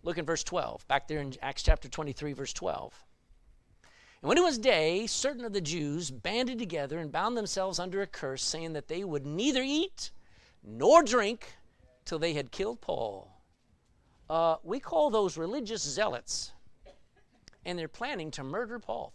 [0.04, 3.06] Look in verse 12, back there in Acts chapter 23, verse 12.
[4.22, 8.02] And when it was day, certain of the Jews banded together and bound themselves under
[8.02, 10.12] a curse, saying that they would neither eat
[10.64, 11.56] nor drink
[12.06, 13.32] till they had killed Paul.
[14.30, 16.52] Uh, we call those religious zealots,
[17.66, 19.14] and they're planning to murder Paul.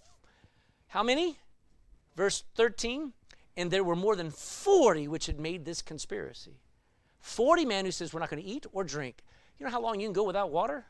[0.88, 1.38] How many?
[2.16, 3.12] Verse 13
[3.57, 6.61] and there were more than 40 which had made this conspiracy.
[7.20, 9.22] 40 men who says we're not going to eat or drink.
[9.59, 10.87] You know how long you can go without water?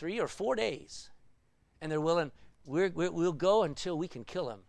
[0.00, 1.10] three or four days.
[1.82, 2.32] And they're willing,
[2.64, 4.60] we will go until we can kill him.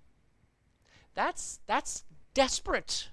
[1.15, 3.07] That's, that's desperate.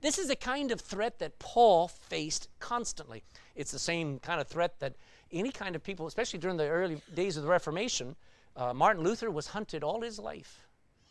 [0.00, 3.22] This is a kind of threat that Paul faced constantly.
[3.54, 4.96] It's the same kind of threat that
[5.30, 8.16] any kind of people, especially during the early days of the Reformation,
[8.56, 10.66] uh, Martin Luther was hunted all his life.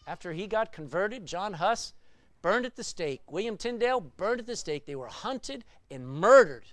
[0.06, 1.94] After he got converted, John Huss
[2.42, 3.22] burned at the stake.
[3.32, 4.86] William Tyndale burned at the stake.
[4.86, 6.66] They were hunted and murdered.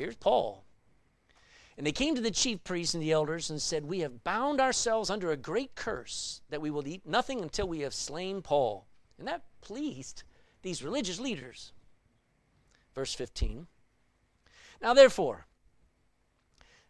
[0.00, 0.64] Here's Paul.
[1.76, 4.58] And they came to the chief priests and the elders and said, We have bound
[4.58, 8.86] ourselves under a great curse that we will eat nothing until we have slain Paul.
[9.18, 10.22] And that pleased
[10.62, 11.72] these religious leaders.
[12.94, 13.66] Verse 15.
[14.80, 15.44] Now, therefore,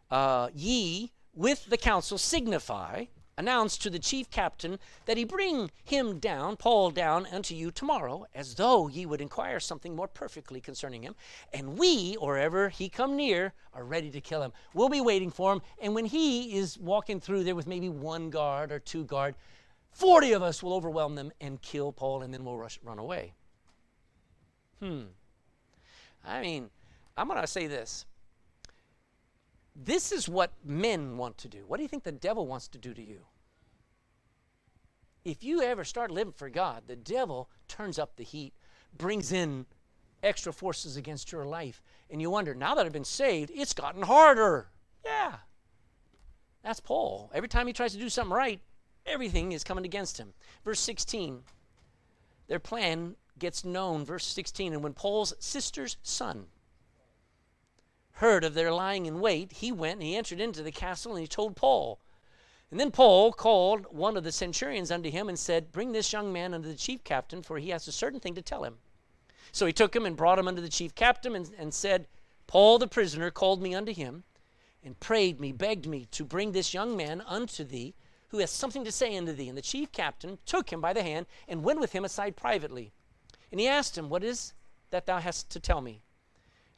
[0.09, 3.07] uh, ye with the council signify
[3.41, 8.27] announced to the chief captain that he bring him down, Paul down unto you tomorrow,
[8.35, 11.15] as though ye would inquire something more perfectly concerning him.
[11.55, 14.53] And we, or ever he come near, are ready to kill him.
[14.75, 15.63] We'll be waiting for him.
[15.81, 19.35] And when he is walking through there with maybe one guard or two guard,
[19.93, 23.33] 40 of us will overwhelm them and kill Paul, and then we'll rush, run away.
[24.81, 25.05] Hmm.
[26.23, 26.69] I mean,
[27.17, 28.05] I'm going to say this.
[29.75, 31.65] This is what men want to do.
[31.67, 33.27] What do you think the devil wants to do to you?
[35.25, 38.55] If you ever start living for God, the devil turns up the heat,
[38.97, 39.67] brings in
[40.23, 44.03] extra forces against your life, and you wonder, now that I've been saved, it's gotten
[44.03, 44.69] harder.
[45.05, 45.35] Yeah.
[46.63, 47.31] That's Paul.
[47.35, 48.61] Every time he tries to do something right,
[49.07, 50.33] everything is coming against him.
[50.65, 51.43] Verse 16,
[52.49, 54.05] their plan gets known.
[54.05, 56.47] Verse 16, and when Paul's sister's son,
[58.21, 61.23] heard of their lying in wait, he went and he entered into the castle and
[61.23, 61.99] he told Paul.
[62.71, 66.31] And then Paul called one of the centurions unto him and said, Bring this young
[66.31, 68.77] man unto the chief captain, for he has a certain thing to tell him.
[69.53, 72.07] So he took him and brought him unto the chief captain and, and said,
[72.47, 74.25] Paul the prisoner called me unto him
[74.85, 77.95] and prayed me, begged me to bring this young man unto thee,
[78.29, 79.49] who has something to say unto thee.
[79.49, 82.93] And the chief captain took him by the hand and went with him aside privately.
[83.51, 84.53] And he asked him, What is
[84.91, 86.03] that thou hast to tell me?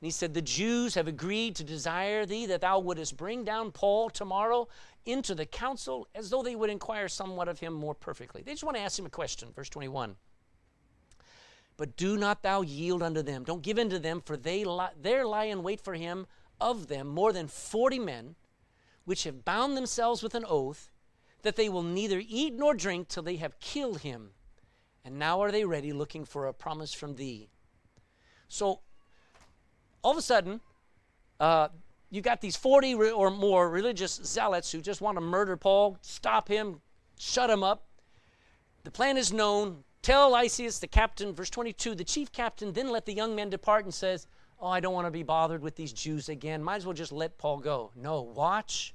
[0.03, 3.71] And he said, The Jews have agreed to desire thee that thou wouldest bring down
[3.71, 4.67] Paul tomorrow
[5.07, 8.43] into the council as though they would inquire somewhat of him more perfectly.
[8.43, 9.51] They just want to ask him a question.
[9.55, 10.17] Verse 21.
[11.77, 13.45] But do not thou yield unto them.
[13.45, 16.27] Don't give in to them, for they lie, there lie in wait for him
[16.61, 18.35] of them more than forty men,
[19.05, 20.91] which have bound themselves with an oath
[21.43, 24.31] that they will neither eat nor drink till they have killed him.
[25.05, 27.51] And now are they ready, looking for a promise from thee.
[28.49, 28.81] So
[30.03, 30.61] all of a sudden,
[31.41, 31.69] uh,
[32.11, 35.97] you got these 40 re- or more religious zealots who just want to murder Paul,
[36.03, 36.81] stop him,
[37.19, 37.87] shut him up.
[38.85, 39.85] The plan is known.
[40.03, 43.85] Tell Lysias, the captain, verse 22, the chief captain then let the young men depart
[43.85, 44.27] and says,
[44.61, 46.63] Oh, I don't want to be bothered with these Jews again.
[46.63, 47.91] Might as well just let Paul go.
[47.97, 48.95] No, watch.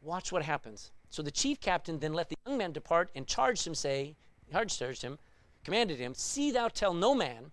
[0.00, 0.92] Watch what happens.
[1.10, 4.14] So the chief captain then let the young men depart and charged him, say,
[4.52, 5.18] charged him,
[5.64, 7.50] commanded him, See thou tell no man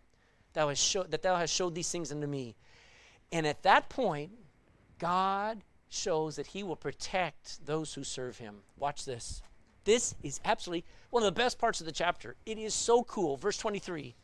[0.53, 2.55] thou hast show, that thou hast showed these things unto me.
[3.31, 4.31] And at that point,
[4.99, 8.61] God shows that he will protect those who serve him.
[8.77, 9.41] Watch this.
[9.85, 12.35] This is absolutely one of the best parts of the chapter.
[12.45, 13.37] It is so cool.
[13.37, 14.15] Verse 23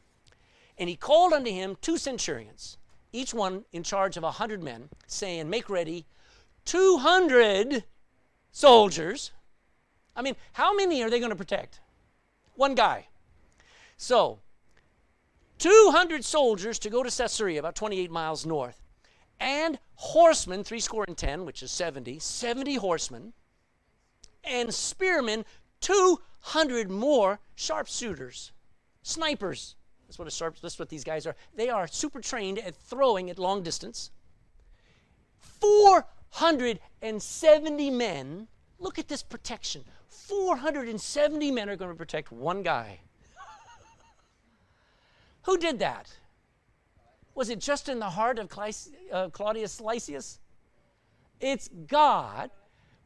[0.78, 2.78] And he called unto him two centurions,
[3.12, 6.06] each one in charge of a hundred men, saying, Make ready
[6.66, 7.84] 200
[8.52, 9.32] soldiers.
[10.16, 11.80] I mean, how many are they going to protect?
[12.56, 13.08] One guy.
[13.98, 14.40] So,
[15.60, 18.82] 200 soldiers to go to Caesarea, about 28 miles north
[19.40, 23.34] and horsemen, three score and ten, which is 70, 70 horsemen,
[24.44, 25.46] and spearmen,
[25.82, 28.52] 200 more sharpshooters,
[29.02, 29.76] snipers.
[30.08, 31.36] That's what a sharp, that's what these guys are.
[31.56, 34.12] They are super trained at throwing at long distance.
[35.40, 38.48] 470 men,
[38.80, 39.86] look at this protection.
[40.10, 43.02] 470 men are going to protect one guy.
[45.50, 46.14] Who did that?
[47.34, 48.52] Was it just in the heart of
[49.12, 50.38] uh, Claudius Lysias?
[51.40, 52.52] It's God.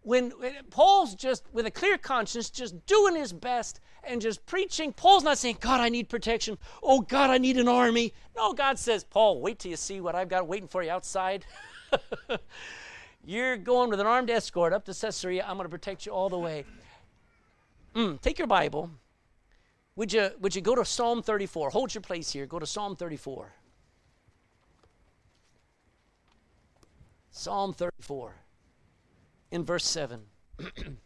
[0.01, 0.33] When,
[0.69, 5.37] Paul's just with a clear conscience, just doing his best and just preaching, Paul's not
[5.37, 6.57] saying, God, I need protection.
[6.83, 8.11] Oh, God, I need an army.
[8.35, 11.45] No, God says, Paul, wait till you see what I've got waiting for you outside.
[13.23, 15.45] You're going with an armed escort up to Caesarea.
[15.47, 16.65] I'm going to protect you all the way.
[17.95, 18.89] Mm, take your Bible.
[19.95, 21.69] Would you, would you go to Psalm 34?
[21.69, 22.45] Hold your place here.
[22.45, 23.53] Go to Psalm 34.
[27.35, 28.35] Psalm 34,
[29.49, 30.21] in verse 7.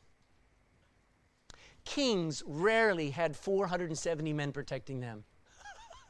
[1.86, 5.24] Kings rarely had 470 men protecting them.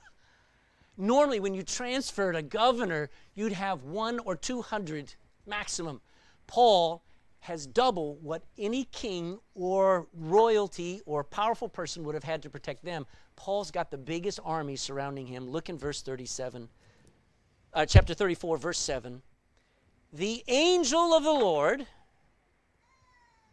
[0.98, 5.14] Normally, when you transferred a governor, you'd have one or 200
[5.46, 6.02] maximum.
[6.48, 7.04] Paul
[7.48, 12.84] has double what any king or royalty or powerful person would have had to protect
[12.84, 13.06] them.
[13.38, 15.50] Paul's got the biggest army surrounding him.
[15.50, 16.68] Look in verse 37,
[17.74, 19.22] uh, chapter 34, verse 7.
[20.12, 21.88] The angel of the Lord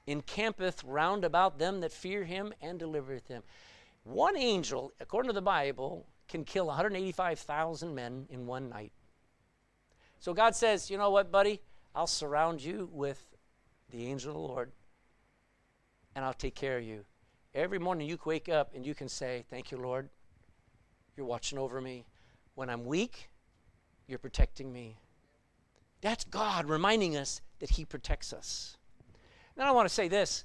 [0.09, 3.45] encampeth round about them that fear him and delivereth them.
[4.03, 8.91] One angel, according to the Bible, can kill 185,000 men in one night.
[10.19, 11.61] So God says, you know what, buddy?
[11.95, 13.34] I'll surround you with
[13.95, 14.73] the angel of the Lord,
[16.17, 17.05] and I'll take care of you.
[17.55, 20.09] Every morning you wake up and you can say, Thank you, Lord.
[21.17, 22.05] You're watching over me.
[22.57, 23.31] When I'm weak,
[24.09, 24.97] you're protecting me.
[26.01, 28.77] That's God reminding us that He protects us.
[29.57, 30.45] Now, I want to say this.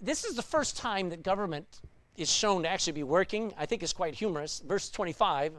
[0.00, 1.80] This is the first time that government
[2.16, 3.54] is shown to actually be working.
[3.56, 4.60] I think it's quite humorous.
[4.60, 5.54] Verse 25,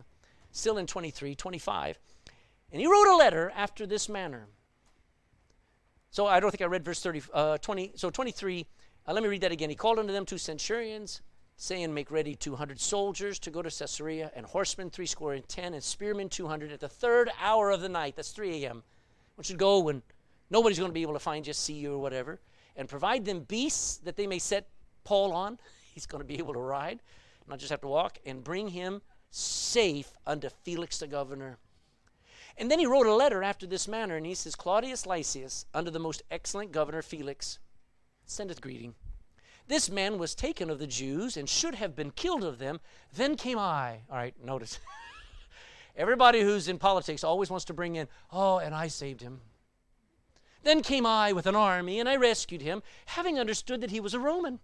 [0.52, 2.00] still in 23, 25.
[2.72, 4.46] And he wrote a letter after this manner.
[6.14, 7.94] So I don't think I read verse 30, uh, 20.
[7.96, 8.68] So 23,
[9.08, 9.72] uh, let me read that again.
[9.72, 11.24] He called unto them two centurions,
[11.58, 15.84] saying, Make ready 200 soldiers to go to Caesarea, and horsemen threescore and ten, and
[15.84, 18.16] spearmen 200 at the third hour of the night.
[18.16, 18.84] That's 3 a.m.
[19.38, 20.04] Which should go when
[20.52, 22.40] nobody's going to be able to find you, see you, or whatever.
[22.76, 24.68] And provide them beasts that they may set
[25.06, 25.58] Paul on.
[25.96, 27.00] He's going to be able to ride,
[27.48, 29.02] not just have to walk, and bring him
[29.32, 31.58] safe unto Felix the governor.
[32.58, 35.90] And then he wrote a letter after this manner, and he says, Claudius Lysias, under
[35.90, 37.58] the most excellent governor Felix,
[38.26, 38.96] sendeth greeting.
[39.68, 42.80] This man was taken of the Jews and should have been killed of them.
[43.14, 44.02] Then came I.
[44.10, 44.80] All right, notice.
[45.96, 49.42] Everybody who's in politics always wants to bring in, oh, and I saved him.
[50.64, 54.14] Then came I with an army, and I rescued him, having understood that he was
[54.14, 54.60] a Roman.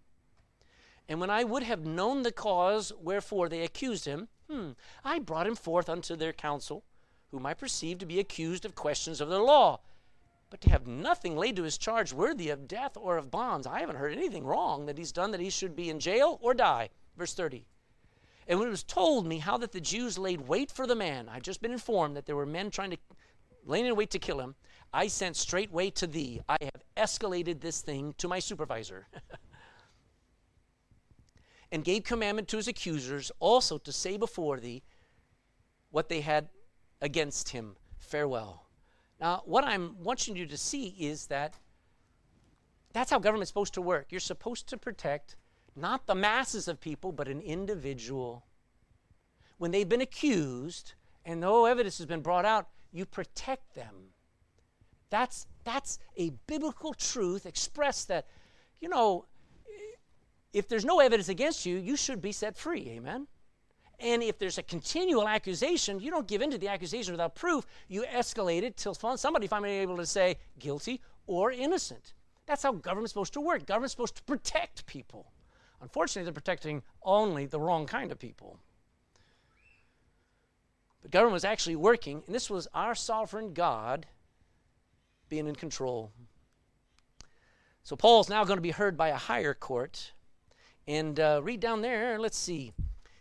[1.07, 4.71] And when I would have known the cause wherefore they accused him, hmm,
[5.03, 6.83] I brought him forth unto their council
[7.31, 9.79] whom I perceive to be accused of questions of the law,
[10.49, 13.67] but to have nothing laid to his charge worthy of death or of bonds.
[13.67, 16.53] I haven't heard anything wrong that he's done that he should be in jail or
[16.53, 16.89] die.
[17.17, 17.65] Verse 30.
[18.47, 21.29] And when it was told me how that the Jews laid wait for the man,
[21.29, 22.97] I've just been informed that there were men trying to
[23.65, 24.55] laying in wait to kill him.
[24.91, 26.41] I sent straightway to thee.
[26.49, 29.07] I have escalated this thing to my supervisor.
[31.71, 34.81] and gave commandment to his accusers also to say before thee
[35.91, 36.49] what they had
[37.01, 37.75] against him.
[37.97, 38.65] Farewell.
[39.19, 41.55] Now, what I'm wanting you to see is that
[42.93, 44.07] that's how government's supposed to work.
[44.09, 45.35] You're supposed to protect
[45.75, 48.45] not the masses of people, but an individual.
[49.57, 50.93] When they've been accused
[51.25, 54.13] and no evidence has been brought out, you protect them.
[55.09, 58.27] That's, that's a biblical truth expressed that,
[58.79, 59.25] you know,
[60.53, 62.89] if there's no evidence against you, you should be set free.
[62.89, 63.27] Amen?
[63.99, 67.65] And if there's a continual accusation, you don't give in to the accusation without proof.
[67.87, 72.13] You escalate it till somebody finally able to say guilty or innocent.
[72.45, 73.65] That's how government's supposed to work.
[73.65, 75.31] Government's supposed to protect people.
[75.81, 78.59] Unfortunately, they're protecting only the wrong kind of people.
[81.01, 84.05] But government was actually working, and this was our sovereign God
[85.29, 86.11] being in control.
[87.83, 90.13] So Paul's now going to be heard by a higher court.
[90.87, 92.73] And uh, read down there, let's see.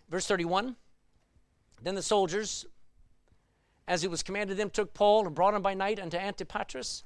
[0.09, 0.77] Verse 31
[1.83, 2.67] Then the soldiers,
[3.87, 7.05] as it was commanded them, took Paul and brought him by night unto Antipatris,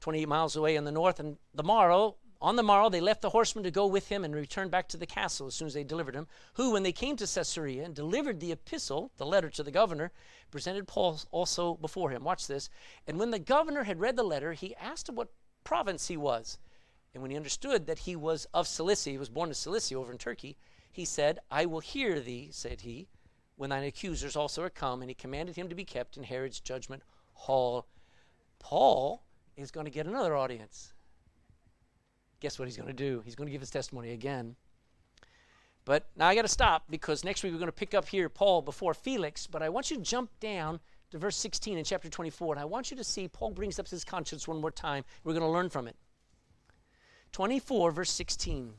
[0.00, 1.18] 28 miles away in the north.
[1.18, 4.34] And the morrow, on the morrow, they left the horsemen to go with him and
[4.34, 6.26] returned back to the castle as soon as they delivered him.
[6.54, 10.12] Who, when they came to Caesarea and delivered the epistle, the letter to the governor,
[10.50, 12.22] presented Paul also before him.
[12.22, 12.68] Watch this.
[13.06, 15.32] And when the governor had read the letter, he asked him what
[15.64, 16.58] province he was.
[17.14, 20.12] And when he understood that he was of Cilicia, he was born in Cilicia over
[20.12, 20.58] in Turkey,
[20.94, 23.08] he said, I will hear thee, said he,
[23.56, 25.02] when thine accusers also are come.
[25.02, 27.86] And he commanded him to be kept in Herod's judgment hall.
[28.60, 29.24] Paul
[29.56, 30.92] is going to get another audience.
[32.38, 33.22] Guess what he's going to do?
[33.24, 34.54] He's going to give his testimony again.
[35.84, 38.28] But now I got to stop because next week we're going to pick up here
[38.28, 39.48] Paul before Felix.
[39.48, 40.78] But I want you to jump down
[41.10, 42.54] to verse 16 in chapter 24.
[42.54, 45.04] And I want you to see Paul brings up his conscience one more time.
[45.24, 45.96] We're going to learn from it.
[47.32, 48.74] 24, verse 16.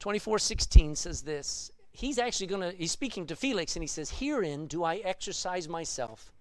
[0.00, 1.70] 24:16 says this.
[1.92, 5.68] He's actually going to he's speaking to Felix and he says, "Herein do I exercise
[5.68, 6.32] myself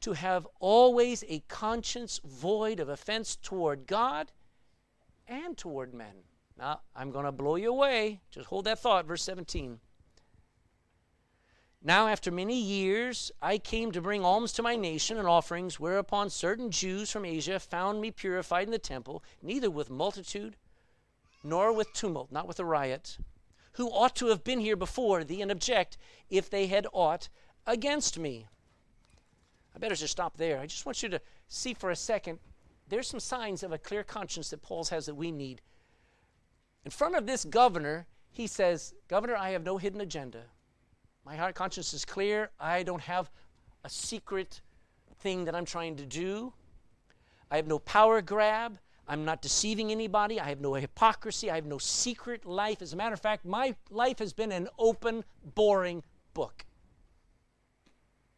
[0.00, 4.30] to have always a conscience void of offense toward God
[5.26, 6.24] and toward men."
[6.58, 8.20] Now, I'm going to blow you away.
[8.30, 9.80] Just hold that thought, verse 17.
[11.84, 16.30] Now, after many years, I came to bring alms to my nation and offerings, whereupon
[16.30, 20.56] certain Jews from Asia found me purified in the temple, neither with multitude
[21.42, 23.18] nor with tumult, not with a riot,
[23.74, 25.96] who ought to have been here before thee and object
[26.30, 27.28] if they had aught
[27.66, 28.46] against me.
[29.74, 30.60] I better just stop there.
[30.60, 32.38] I just want you to see for a second.
[32.88, 35.62] There's some signs of a clear conscience that Paul has that we need.
[36.84, 40.42] In front of this governor, he says, Governor, I have no hidden agenda.
[41.24, 42.50] My heart conscience is clear.
[42.58, 43.30] I don't have
[43.84, 44.60] a secret
[45.20, 46.52] thing that I'm trying to do.
[47.50, 48.78] I have no power grab.
[49.08, 50.38] I'm not deceiving anybody.
[50.38, 51.50] I have no hypocrisy.
[51.50, 52.80] I have no secret life.
[52.82, 55.24] As a matter of fact, my life has been an open,
[55.54, 56.02] boring
[56.34, 56.64] book.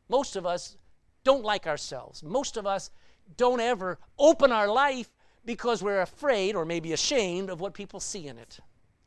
[0.08, 0.76] Most of us
[1.22, 2.22] don't like ourselves.
[2.22, 2.90] Most of us
[3.36, 5.10] don't ever open our life
[5.44, 8.58] because we're afraid or maybe ashamed of what people see in it.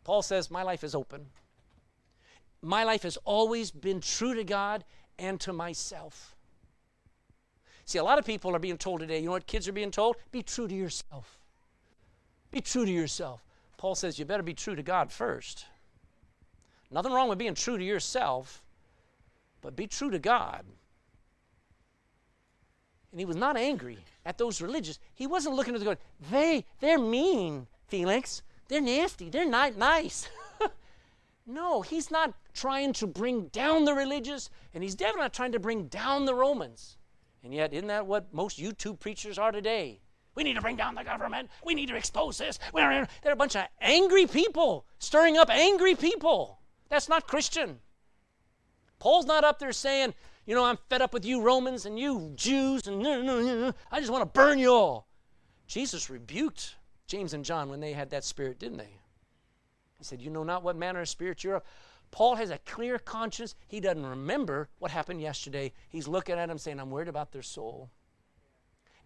[0.04, 1.28] Paul says, My life is open.
[2.62, 4.84] My life has always been true to God
[5.20, 6.36] and to myself.
[7.86, 9.92] See, a lot of people are being told today, you know what kids are being
[9.92, 10.18] told?
[10.32, 11.37] Be true to yourself.
[12.58, 13.46] Be true to yourself.
[13.78, 15.68] Paul says you better be true to God first.
[16.90, 18.64] Nothing wrong with being true to yourself,
[19.62, 20.66] but be true to God.
[23.12, 24.98] And he was not angry at those religious.
[25.14, 25.98] He wasn't looking at the going,
[26.32, 28.42] they, they're mean, Felix.
[28.70, 29.30] They're nasty.
[29.30, 30.28] They're not nice.
[31.46, 35.60] no, he's not trying to bring down the religious, and he's definitely not trying to
[35.60, 36.98] bring down the Romans.
[37.44, 40.00] And yet, isn't that what most YouTube preachers are today?
[40.38, 41.50] We need to bring down the government.
[41.66, 42.60] We need to expose this.
[42.72, 46.60] They're a bunch of angry people stirring up angry people.
[46.90, 47.80] That's not Christian.
[49.00, 50.14] Paul's not up there saying,
[50.46, 53.04] you know, I'm fed up with you Romans and you Jews, and
[53.92, 55.08] I just want to burn you all.
[55.66, 56.76] Jesus rebuked
[57.08, 58.94] James and John when they had that spirit, didn't they?
[59.98, 61.64] He said, You know not what manner of spirit you're of.
[62.12, 63.56] Paul has a clear conscience.
[63.68, 65.74] He doesn't remember what happened yesterday.
[65.90, 67.90] He's looking at them saying, I'm worried about their soul.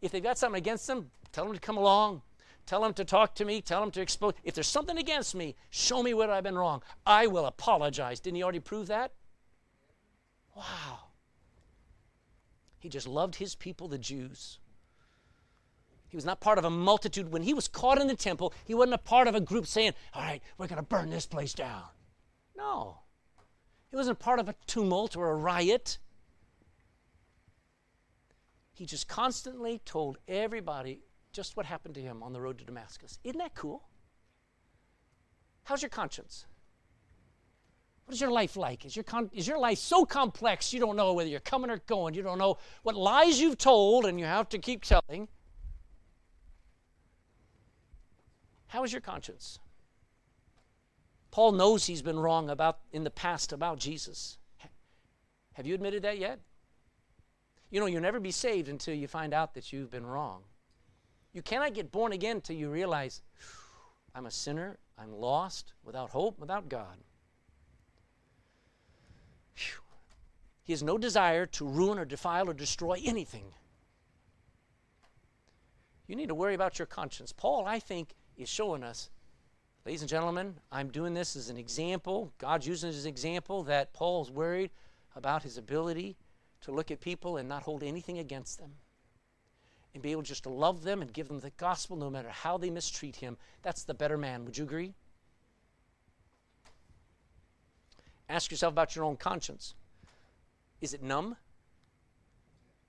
[0.01, 2.21] If they've got something against them, tell them to come along.
[2.65, 3.61] Tell them to talk to me.
[3.61, 4.33] Tell them to expose.
[4.43, 6.83] If there's something against me, show me where I've been wrong.
[7.05, 8.19] I will apologize.
[8.19, 9.11] Didn't he already prove that?
[10.55, 10.99] Wow.
[12.79, 14.59] He just loved his people, the Jews.
[16.07, 17.31] He was not part of a multitude.
[17.31, 19.93] When he was caught in the temple, he wasn't a part of a group saying,
[20.13, 21.83] All right, we're going to burn this place down.
[22.57, 22.97] No.
[23.89, 25.99] He wasn't part of a tumult or a riot.
[28.73, 31.01] He just constantly told everybody
[31.31, 33.19] just what happened to him on the road to Damascus.
[33.23, 33.83] Isn't that cool?
[35.63, 36.45] How's your conscience?
[38.05, 38.85] What is your life like?
[38.85, 41.77] Is your, con- is your life so complex you don't know whether you're coming or
[41.87, 42.13] going?
[42.13, 45.27] You don't know what lies you've told and you have to keep telling?
[48.67, 49.59] How is your conscience?
[51.29, 54.37] Paul knows he's been wrong about in the past about Jesus.
[55.53, 56.39] Have you admitted that yet?
[57.69, 60.43] You know, you'll never be saved until you find out that you've been wrong.
[61.33, 63.21] You cannot get born again until you realize
[64.13, 66.97] I'm a sinner, I'm lost, without hope, without God.
[69.55, 69.81] Whew.
[70.63, 73.45] He has no desire to ruin or defile or destroy anything.
[76.07, 77.31] You need to worry about your conscience.
[77.31, 79.09] Paul, I think, is showing us,
[79.85, 82.33] ladies and gentlemen, I'm doing this as an example.
[82.37, 84.71] God's using it as an example that Paul's worried
[85.15, 86.17] about his ability
[86.61, 88.73] to look at people and not hold anything against them
[89.93, 92.57] and be able just to love them and give them the gospel no matter how
[92.57, 93.37] they mistreat him.
[93.61, 94.45] That's the better man.
[94.45, 94.93] Would you agree?
[98.29, 99.75] Ask yourself about your own conscience.
[100.79, 101.35] Is it numb?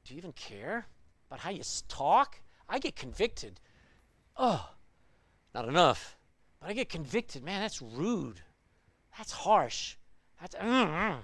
[0.05, 0.87] Do you even care
[1.29, 2.41] about how you talk?
[2.69, 3.61] I get convicted.
[4.37, 4.71] Oh,
[5.55, 6.17] not enough.
[6.61, 7.43] But I get convicted.
[7.43, 8.41] Man, that's rude.
[9.19, 9.97] That's harsh.
[10.41, 10.55] That's.
[10.55, 11.17] Uh.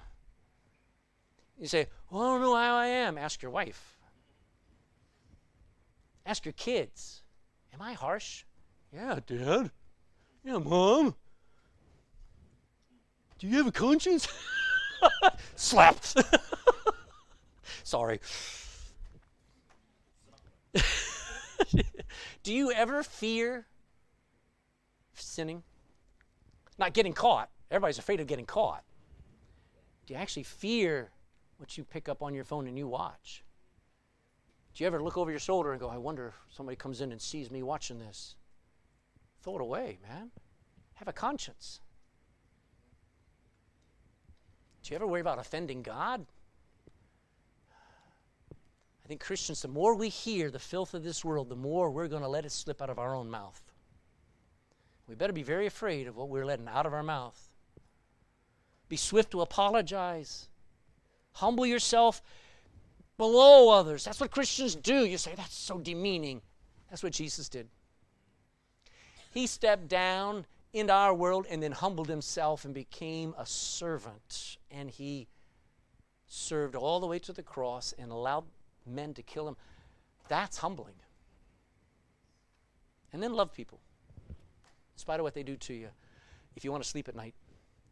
[1.59, 3.19] You say, well, I don't know how I am.
[3.19, 3.98] Ask your wife.
[6.29, 7.23] Ask your kids.
[7.73, 8.45] Am I harsh?
[8.93, 9.71] Yeah, Dad.
[10.45, 11.15] Yeah, Mom.
[13.39, 14.29] Do you have a conscience?
[15.57, 16.15] Slapped.
[17.83, 18.21] Sorry.
[22.43, 23.65] Do you ever fear
[25.15, 25.63] sinning?
[26.79, 27.49] Not getting caught.
[27.71, 28.85] Everybody's afraid of getting caught.
[30.07, 31.09] Do you actually fear
[31.57, 33.45] what you pick up on your phone and you watch?
[34.79, 37.11] Do you ever look over your shoulder and go, I wonder if somebody comes in
[37.11, 38.37] and sees me watching this?
[39.43, 40.31] Throw it away, man.
[40.95, 41.81] Have a conscience.
[44.85, 46.25] Do you ever worry about offending God?
[47.73, 52.07] I think Christians, the more we hear the filth of this world, the more we're
[52.07, 53.61] going to let it slip out of our own mouth.
[55.09, 57.49] We better be very afraid of what we're letting out of our mouth.
[58.89, 60.49] Be swift to apologize.
[61.33, 62.23] Humble yourself
[63.19, 64.05] below others.
[64.05, 65.05] That's what Christians do.
[65.05, 66.41] You say, that's so demeaning.
[66.89, 67.69] That's what Jesus did.
[69.35, 74.57] He stepped down into our world and then humbled himself and became a servant.
[74.71, 75.29] And he
[76.27, 78.45] served all the way to the cross and allowed
[78.87, 79.57] men to kill him.
[80.29, 80.95] That's humbling.
[83.13, 83.81] And then love people,
[84.29, 84.35] in
[84.99, 85.89] spite of what they do to you.
[86.57, 87.35] If you want to sleep at night,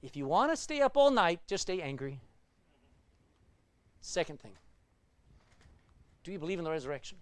[0.02, 2.20] if you want to stay up all night, just stay angry.
[4.02, 4.52] Second thing,
[6.26, 7.18] do you believe in the resurrection?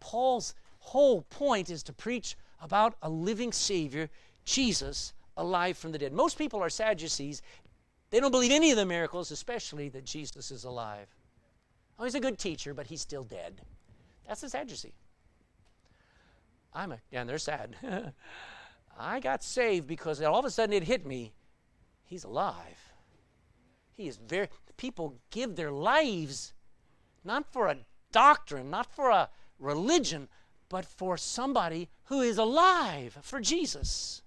[0.00, 4.08] Paul's whole point is to preach about a living Savior,
[4.44, 6.12] Jesus, alive from the dead.
[6.12, 7.42] Most people are Sadducees.
[8.10, 11.08] They don't believe any of the miracles, especially that Jesus is alive.
[11.98, 13.60] Oh, he's a good teacher, but he's still dead.
[14.26, 14.94] That's a Sadducee.
[16.72, 17.76] I'm a, and they're sad.
[18.98, 21.34] I got saved because all of a sudden it hit me.
[22.04, 22.92] He's alive.
[23.92, 24.48] He is very,
[24.78, 26.54] people give their lives
[27.28, 27.76] not for a
[28.10, 29.28] doctrine, not for a
[29.60, 30.26] religion,
[30.68, 34.22] but for somebody who is alive, for Jesus.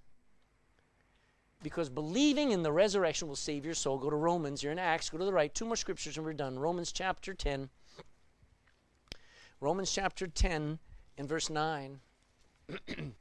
[1.62, 3.98] Because believing in the resurrection will save your soul.
[3.98, 5.54] Go to Romans, you're in Acts, go to the right.
[5.54, 6.58] Two more scriptures and we're done.
[6.58, 7.68] Romans chapter 10.
[9.60, 10.78] Romans chapter 10
[11.18, 12.00] and verse 9.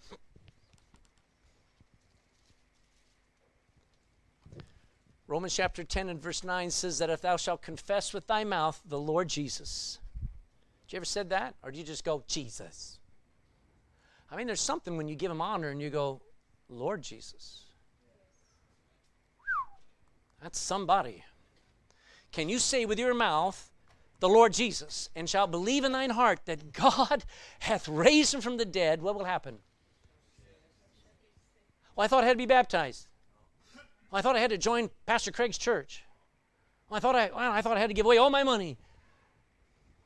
[5.32, 8.82] Romans chapter 10 and verse 9 says that if thou shalt confess with thy mouth
[8.86, 9.98] the Lord Jesus.
[10.86, 11.56] Did you ever said that?
[11.64, 13.00] Or do you just go, Jesus?
[14.30, 16.20] I mean, there's something when you give him honor and you go,
[16.68, 17.62] Lord Jesus.
[20.44, 21.24] That's somebody.
[22.34, 23.72] Can you say with your mouth,
[24.20, 27.24] the Lord Jesus, and shalt believe in thine heart that God
[27.62, 29.02] hath raised him from the dead?
[29.02, 29.60] What will happen?
[31.96, 33.08] Well, I thought I had to be baptized.
[34.12, 36.04] Well, I thought I had to join Pastor Craig's church.
[36.90, 38.78] Well, I thought I, well, I thought I had to give away all my money.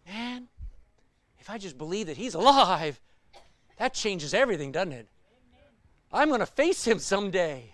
[0.08, 0.48] Man,
[1.40, 3.02] if I just believe that he's alive,
[3.78, 5.08] that changes everything, doesn't it?
[6.14, 7.74] I'm going to face him someday.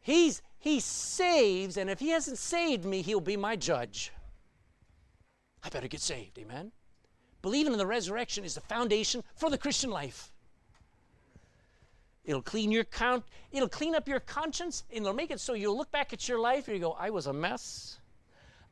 [0.00, 4.12] He's he saves, and if he hasn't saved me, he'll be my judge.
[5.62, 6.72] I better get saved, amen.
[7.42, 10.32] Believing in the resurrection is the foundation for the Christian life.
[12.24, 15.76] It'll clean your count, it'll clean up your conscience, and it'll make it so you'll
[15.76, 17.98] look back at your life and you go, I was a mess.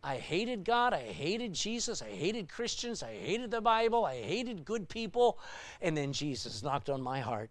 [0.03, 4.65] I hated God, I hated Jesus, I hated Christians, I hated the Bible, I hated
[4.65, 5.39] good people,
[5.81, 7.51] and then Jesus knocked on my heart.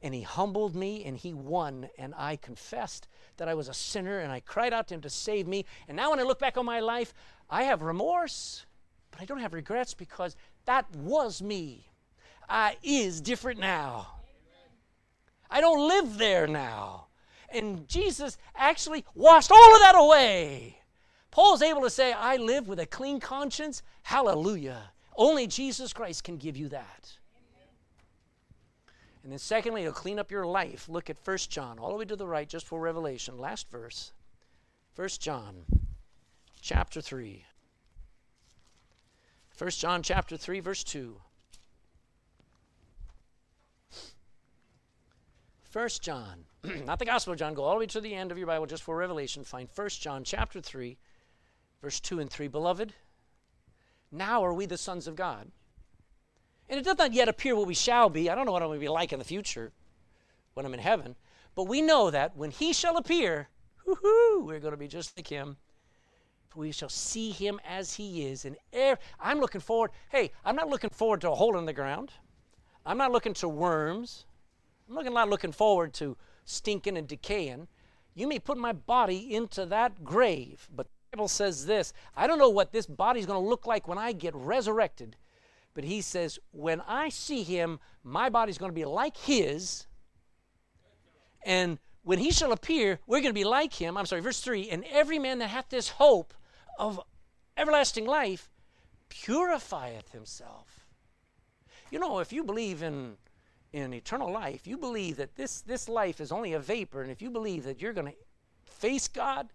[0.00, 4.18] And he humbled me and he won, and I confessed that I was a sinner
[4.18, 5.64] and I cried out to him to save me.
[5.88, 7.14] And now when I look back on my life,
[7.48, 8.66] I have remorse,
[9.10, 10.36] but I don't have regrets because
[10.66, 11.86] that was me.
[12.48, 14.21] I is different now.
[15.52, 17.06] I don't live there now.
[17.50, 20.78] And Jesus actually washed all of that away.
[21.30, 23.82] Paul's able to say, I live with a clean conscience.
[24.02, 24.92] Hallelujah.
[25.14, 27.12] Only Jesus Christ can give you that.
[29.22, 30.88] And then, secondly, it'll clean up your life.
[30.88, 33.38] Look at 1 John, all the way to the right, just for Revelation.
[33.38, 34.12] Last verse.
[34.96, 35.64] 1 John,
[36.60, 37.44] chapter 3.
[39.58, 41.16] 1 John, chapter 3, verse 2.
[45.72, 46.44] 1 John,
[46.84, 48.66] not the Gospel of John, go all the way to the end of your Bible
[48.66, 49.42] just for Revelation.
[49.42, 50.98] Find First John chapter 3,
[51.80, 52.48] verse 2 and 3.
[52.48, 52.92] Beloved,
[54.10, 55.50] now are we the sons of God.
[56.68, 58.28] And it does not yet appear what we shall be.
[58.28, 59.72] I don't know what I'm going to be like in the future
[60.52, 61.16] when I'm in heaven.
[61.54, 63.48] But we know that when he shall appear,
[63.86, 65.56] we're going to be just like him.
[66.48, 68.44] For we shall see him as he is.
[68.44, 69.90] And er- I'm looking forward.
[70.10, 72.12] Hey, I'm not looking forward to a hole in the ground.
[72.84, 74.26] I'm not looking to worms.
[74.88, 77.68] I'm looking, not looking forward to stinking and decaying.
[78.14, 82.38] You may put my body into that grave, but the Bible says this I don't
[82.38, 85.16] know what this body's going to look like when I get resurrected,
[85.74, 89.86] but he says, when I see him, my body's going to be like his,
[91.44, 93.96] and when he shall appear, we're going to be like him.
[93.96, 96.34] I'm sorry, verse 3 And every man that hath this hope
[96.78, 97.00] of
[97.56, 98.50] everlasting life
[99.08, 100.86] purifieth himself.
[101.90, 103.16] You know, if you believe in
[103.72, 107.22] in eternal life, you believe that this, this life is only a vapor, and if
[107.22, 108.14] you believe that you're going to
[108.64, 109.48] face God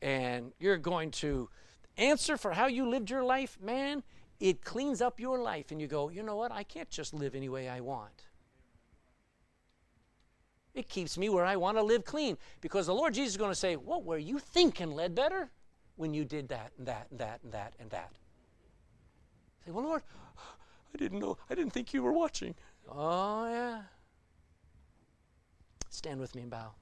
[0.00, 1.48] and you're going to
[1.96, 4.02] answer for how you lived your life, man,
[4.40, 5.70] it cleans up your life.
[5.70, 6.52] And you go, you know what?
[6.52, 8.24] I can't just live any way I want.
[10.74, 13.50] It keeps me where I want to live clean because the Lord Jesus is going
[13.50, 15.50] to say, What were you thinking, Ledbetter,
[15.96, 18.12] when you did that and that and that and that and that?
[19.64, 20.02] Say, Well, Lord,
[20.94, 21.36] I didn't know.
[21.50, 22.54] I didn't think you were watching.
[22.90, 23.82] Oh, yeah.
[25.90, 26.72] Stand with me and bow.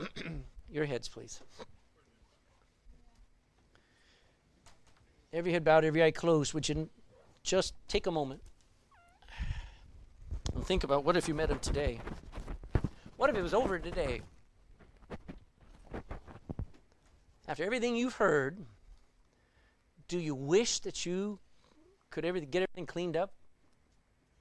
[0.70, 1.40] Your heads, please.
[5.32, 6.54] Every head bowed, every eye closed.
[6.54, 6.88] Would you
[7.42, 8.40] just take a moment
[10.54, 12.00] and think about what if you met him today?
[13.16, 14.22] What if it was over today?
[17.48, 18.58] After everything you've heard,
[20.08, 21.40] Do you wish that you
[22.10, 23.32] could ever get everything cleaned up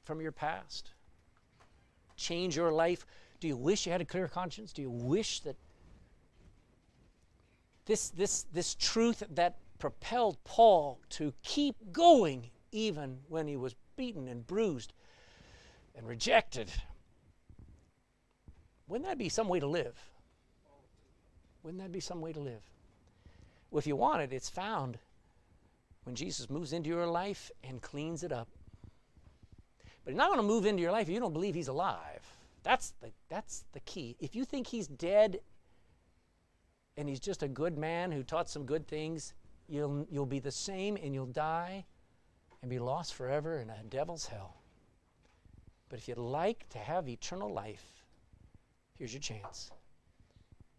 [0.05, 0.91] from your past?
[2.15, 3.05] Change your life?
[3.39, 4.71] Do you wish you had a clear conscience?
[4.71, 5.57] Do you wish that
[7.85, 14.27] this, this, this truth that propelled Paul to keep going even when he was beaten
[14.27, 14.93] and bruised
[15.95, 16.71] and rejected.
[18.87, 19.95] Wouldn't that be some way to live?
[21.63, 22.61] Wouldn't that be some way to live?
[23.71, 24.97] Well, if you want it, it's found
[26.03, 28.47] when Jesus moves into your life and cleans it up.
[30.05, 32.21] But he's not going to move into your life if you don't believe he's alive.
[32.63, 34.15] That's the, that's the key.
[34.19, 35.39] If you think he's dead
[36.95, 39.33] and he's just a good man who taught some good things,
[39.67, 41.85] you'll, you'll be the same and you'll die
[42.61, 44.55] and be lost forever in a devil's hell.
[45.89, 48.03] But if you'd like to have eternal life,
[48.97, 49.71] here's your chance.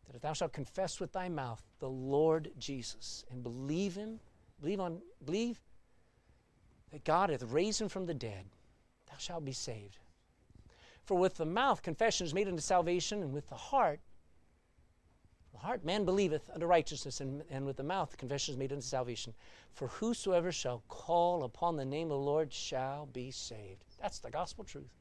[0.07, 4.21] That if thou shalt confess with thy mouth the Lord Jesus and believe him,
[4.61, 5.61] believe on believe
[6.93, 8.47] that God hath raised him from the dead,
[9.17, 9.99] thou shalt be saved.
[11.05, 14.01] For with the mouth confession is made unto salvation, and with the heart
[15.53, 18.83] the heart man believeth unto righteousness, and, and with the mouth confession is made unto
[18.83, 19.33] salvation.
[19.73, 23.83] For whosoever shall call upon the name of the Lord shall be saved.
[23.99, 24.93] That's the gospel truth.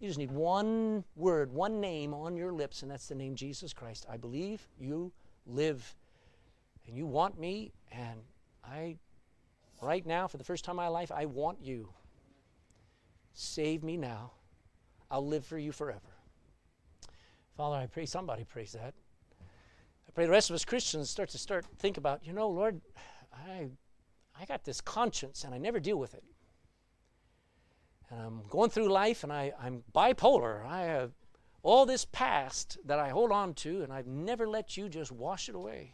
[0.00, 3.74] You just need one word, one name on your lips, and that's the name Jesus
[3.74, 4.06] Christ.
[4.08, 5.12] I believe you
[5.44, 5.94] live,
[6.86, 8.20] and you want me, and
[8.64, 8.96] I,
[9.82, 11.92] right now, for the first time in my life, I want you.
[13.40, 14.32] Save me now.
[15.12, 16.00] I'll live for you forever.
[17.56, 18.94] Father, I pray somebody prays that.
[19.40, 22.80] I pray the rest of us Christians start to start think about, you know, Lord,
[23.32, 23.68] I,
[24.38, 26.24] I got this conscience and I never deal with it.
[28.10, 30.66] And I'm going through life and I, I'm bipolar.
[30.66, 31.12] I have
[31.62, 35.48] all this past that I hold on to and I've never let you just wash
[35.48, 35.92] it away.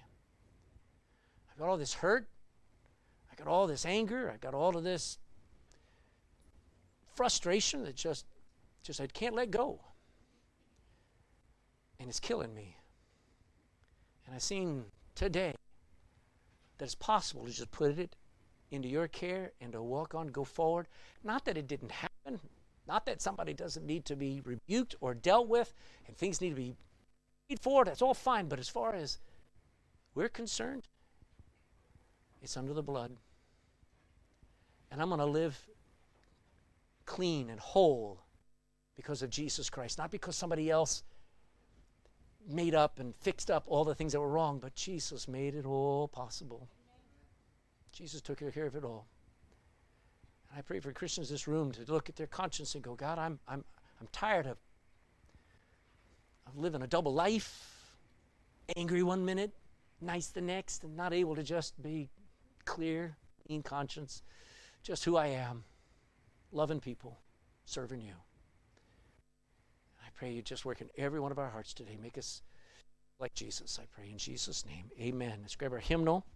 [1.53, 2.27] I've got all this hurt.
[3.31, 4.33] I got all this anger.
[4.33, 5.19] I got all of this
[7.15, 8.27] frustration that just,
[8.83, 9.81] just I can't let go.
[11.99, 12.77] And it's killing me.
[14.27, 14.85] And I've seen
[15.15, 15.55] today
[16.79, 18.17] that it's possible to just put it
[18.71, 20.89] into your care and to walk on, go forward.
[21.23, 22.41] Not that it didn't happen,
[22.87, 25.73] not that somebody doesn't need to be rebuked or dealt with
[26.07, 26.75] and things need to be
[27.49, 28.49] paid for, that's all fine.
[28.49, 29.19] But as far as
[30.15, 30.89] we're concerned,
[32.43, 33.13] it's under the blood.
[34.91, 35.67] And I'm going to live
[37.07, 38.21] clean and whole
[38.97, 41.03] because of Jesus Christ, not because somebody else
[42.47, 45.65] made up and fixed up all the things that were wrong, but Jesus made it
[45.65, 46.69] all possible.
[47.93, 49.07] Jesus took care of it all.
[50.51, 52.95] And I pray for Christians in this room to look at their conscience and go,
[52.95, 53.65] God, I'm, I'm,
[54.01, 54.59] I'm tired of,
[56.47, 57.97] of living a double life,
[58.77, 59.53] angry one minute,
[60.01, 62.09] nice the next, and not able to just be
[62.65, 63.17] clear,
[63.49, 64.23] in conscience,
[64.83, 65.65] just who I am,
[66.55, 67.19] loving people,
[67.67, 68.15] serving you
[70.05, 71.99] I pray you just work in every one of our hearts today.
[72.01, 72.43] Make us
[73.19, 74.91] like Jesus, I pray in Jesus' name.
[75.01, 75.39] Amen.
[75.43, 76.27] Let's grab our hymnal.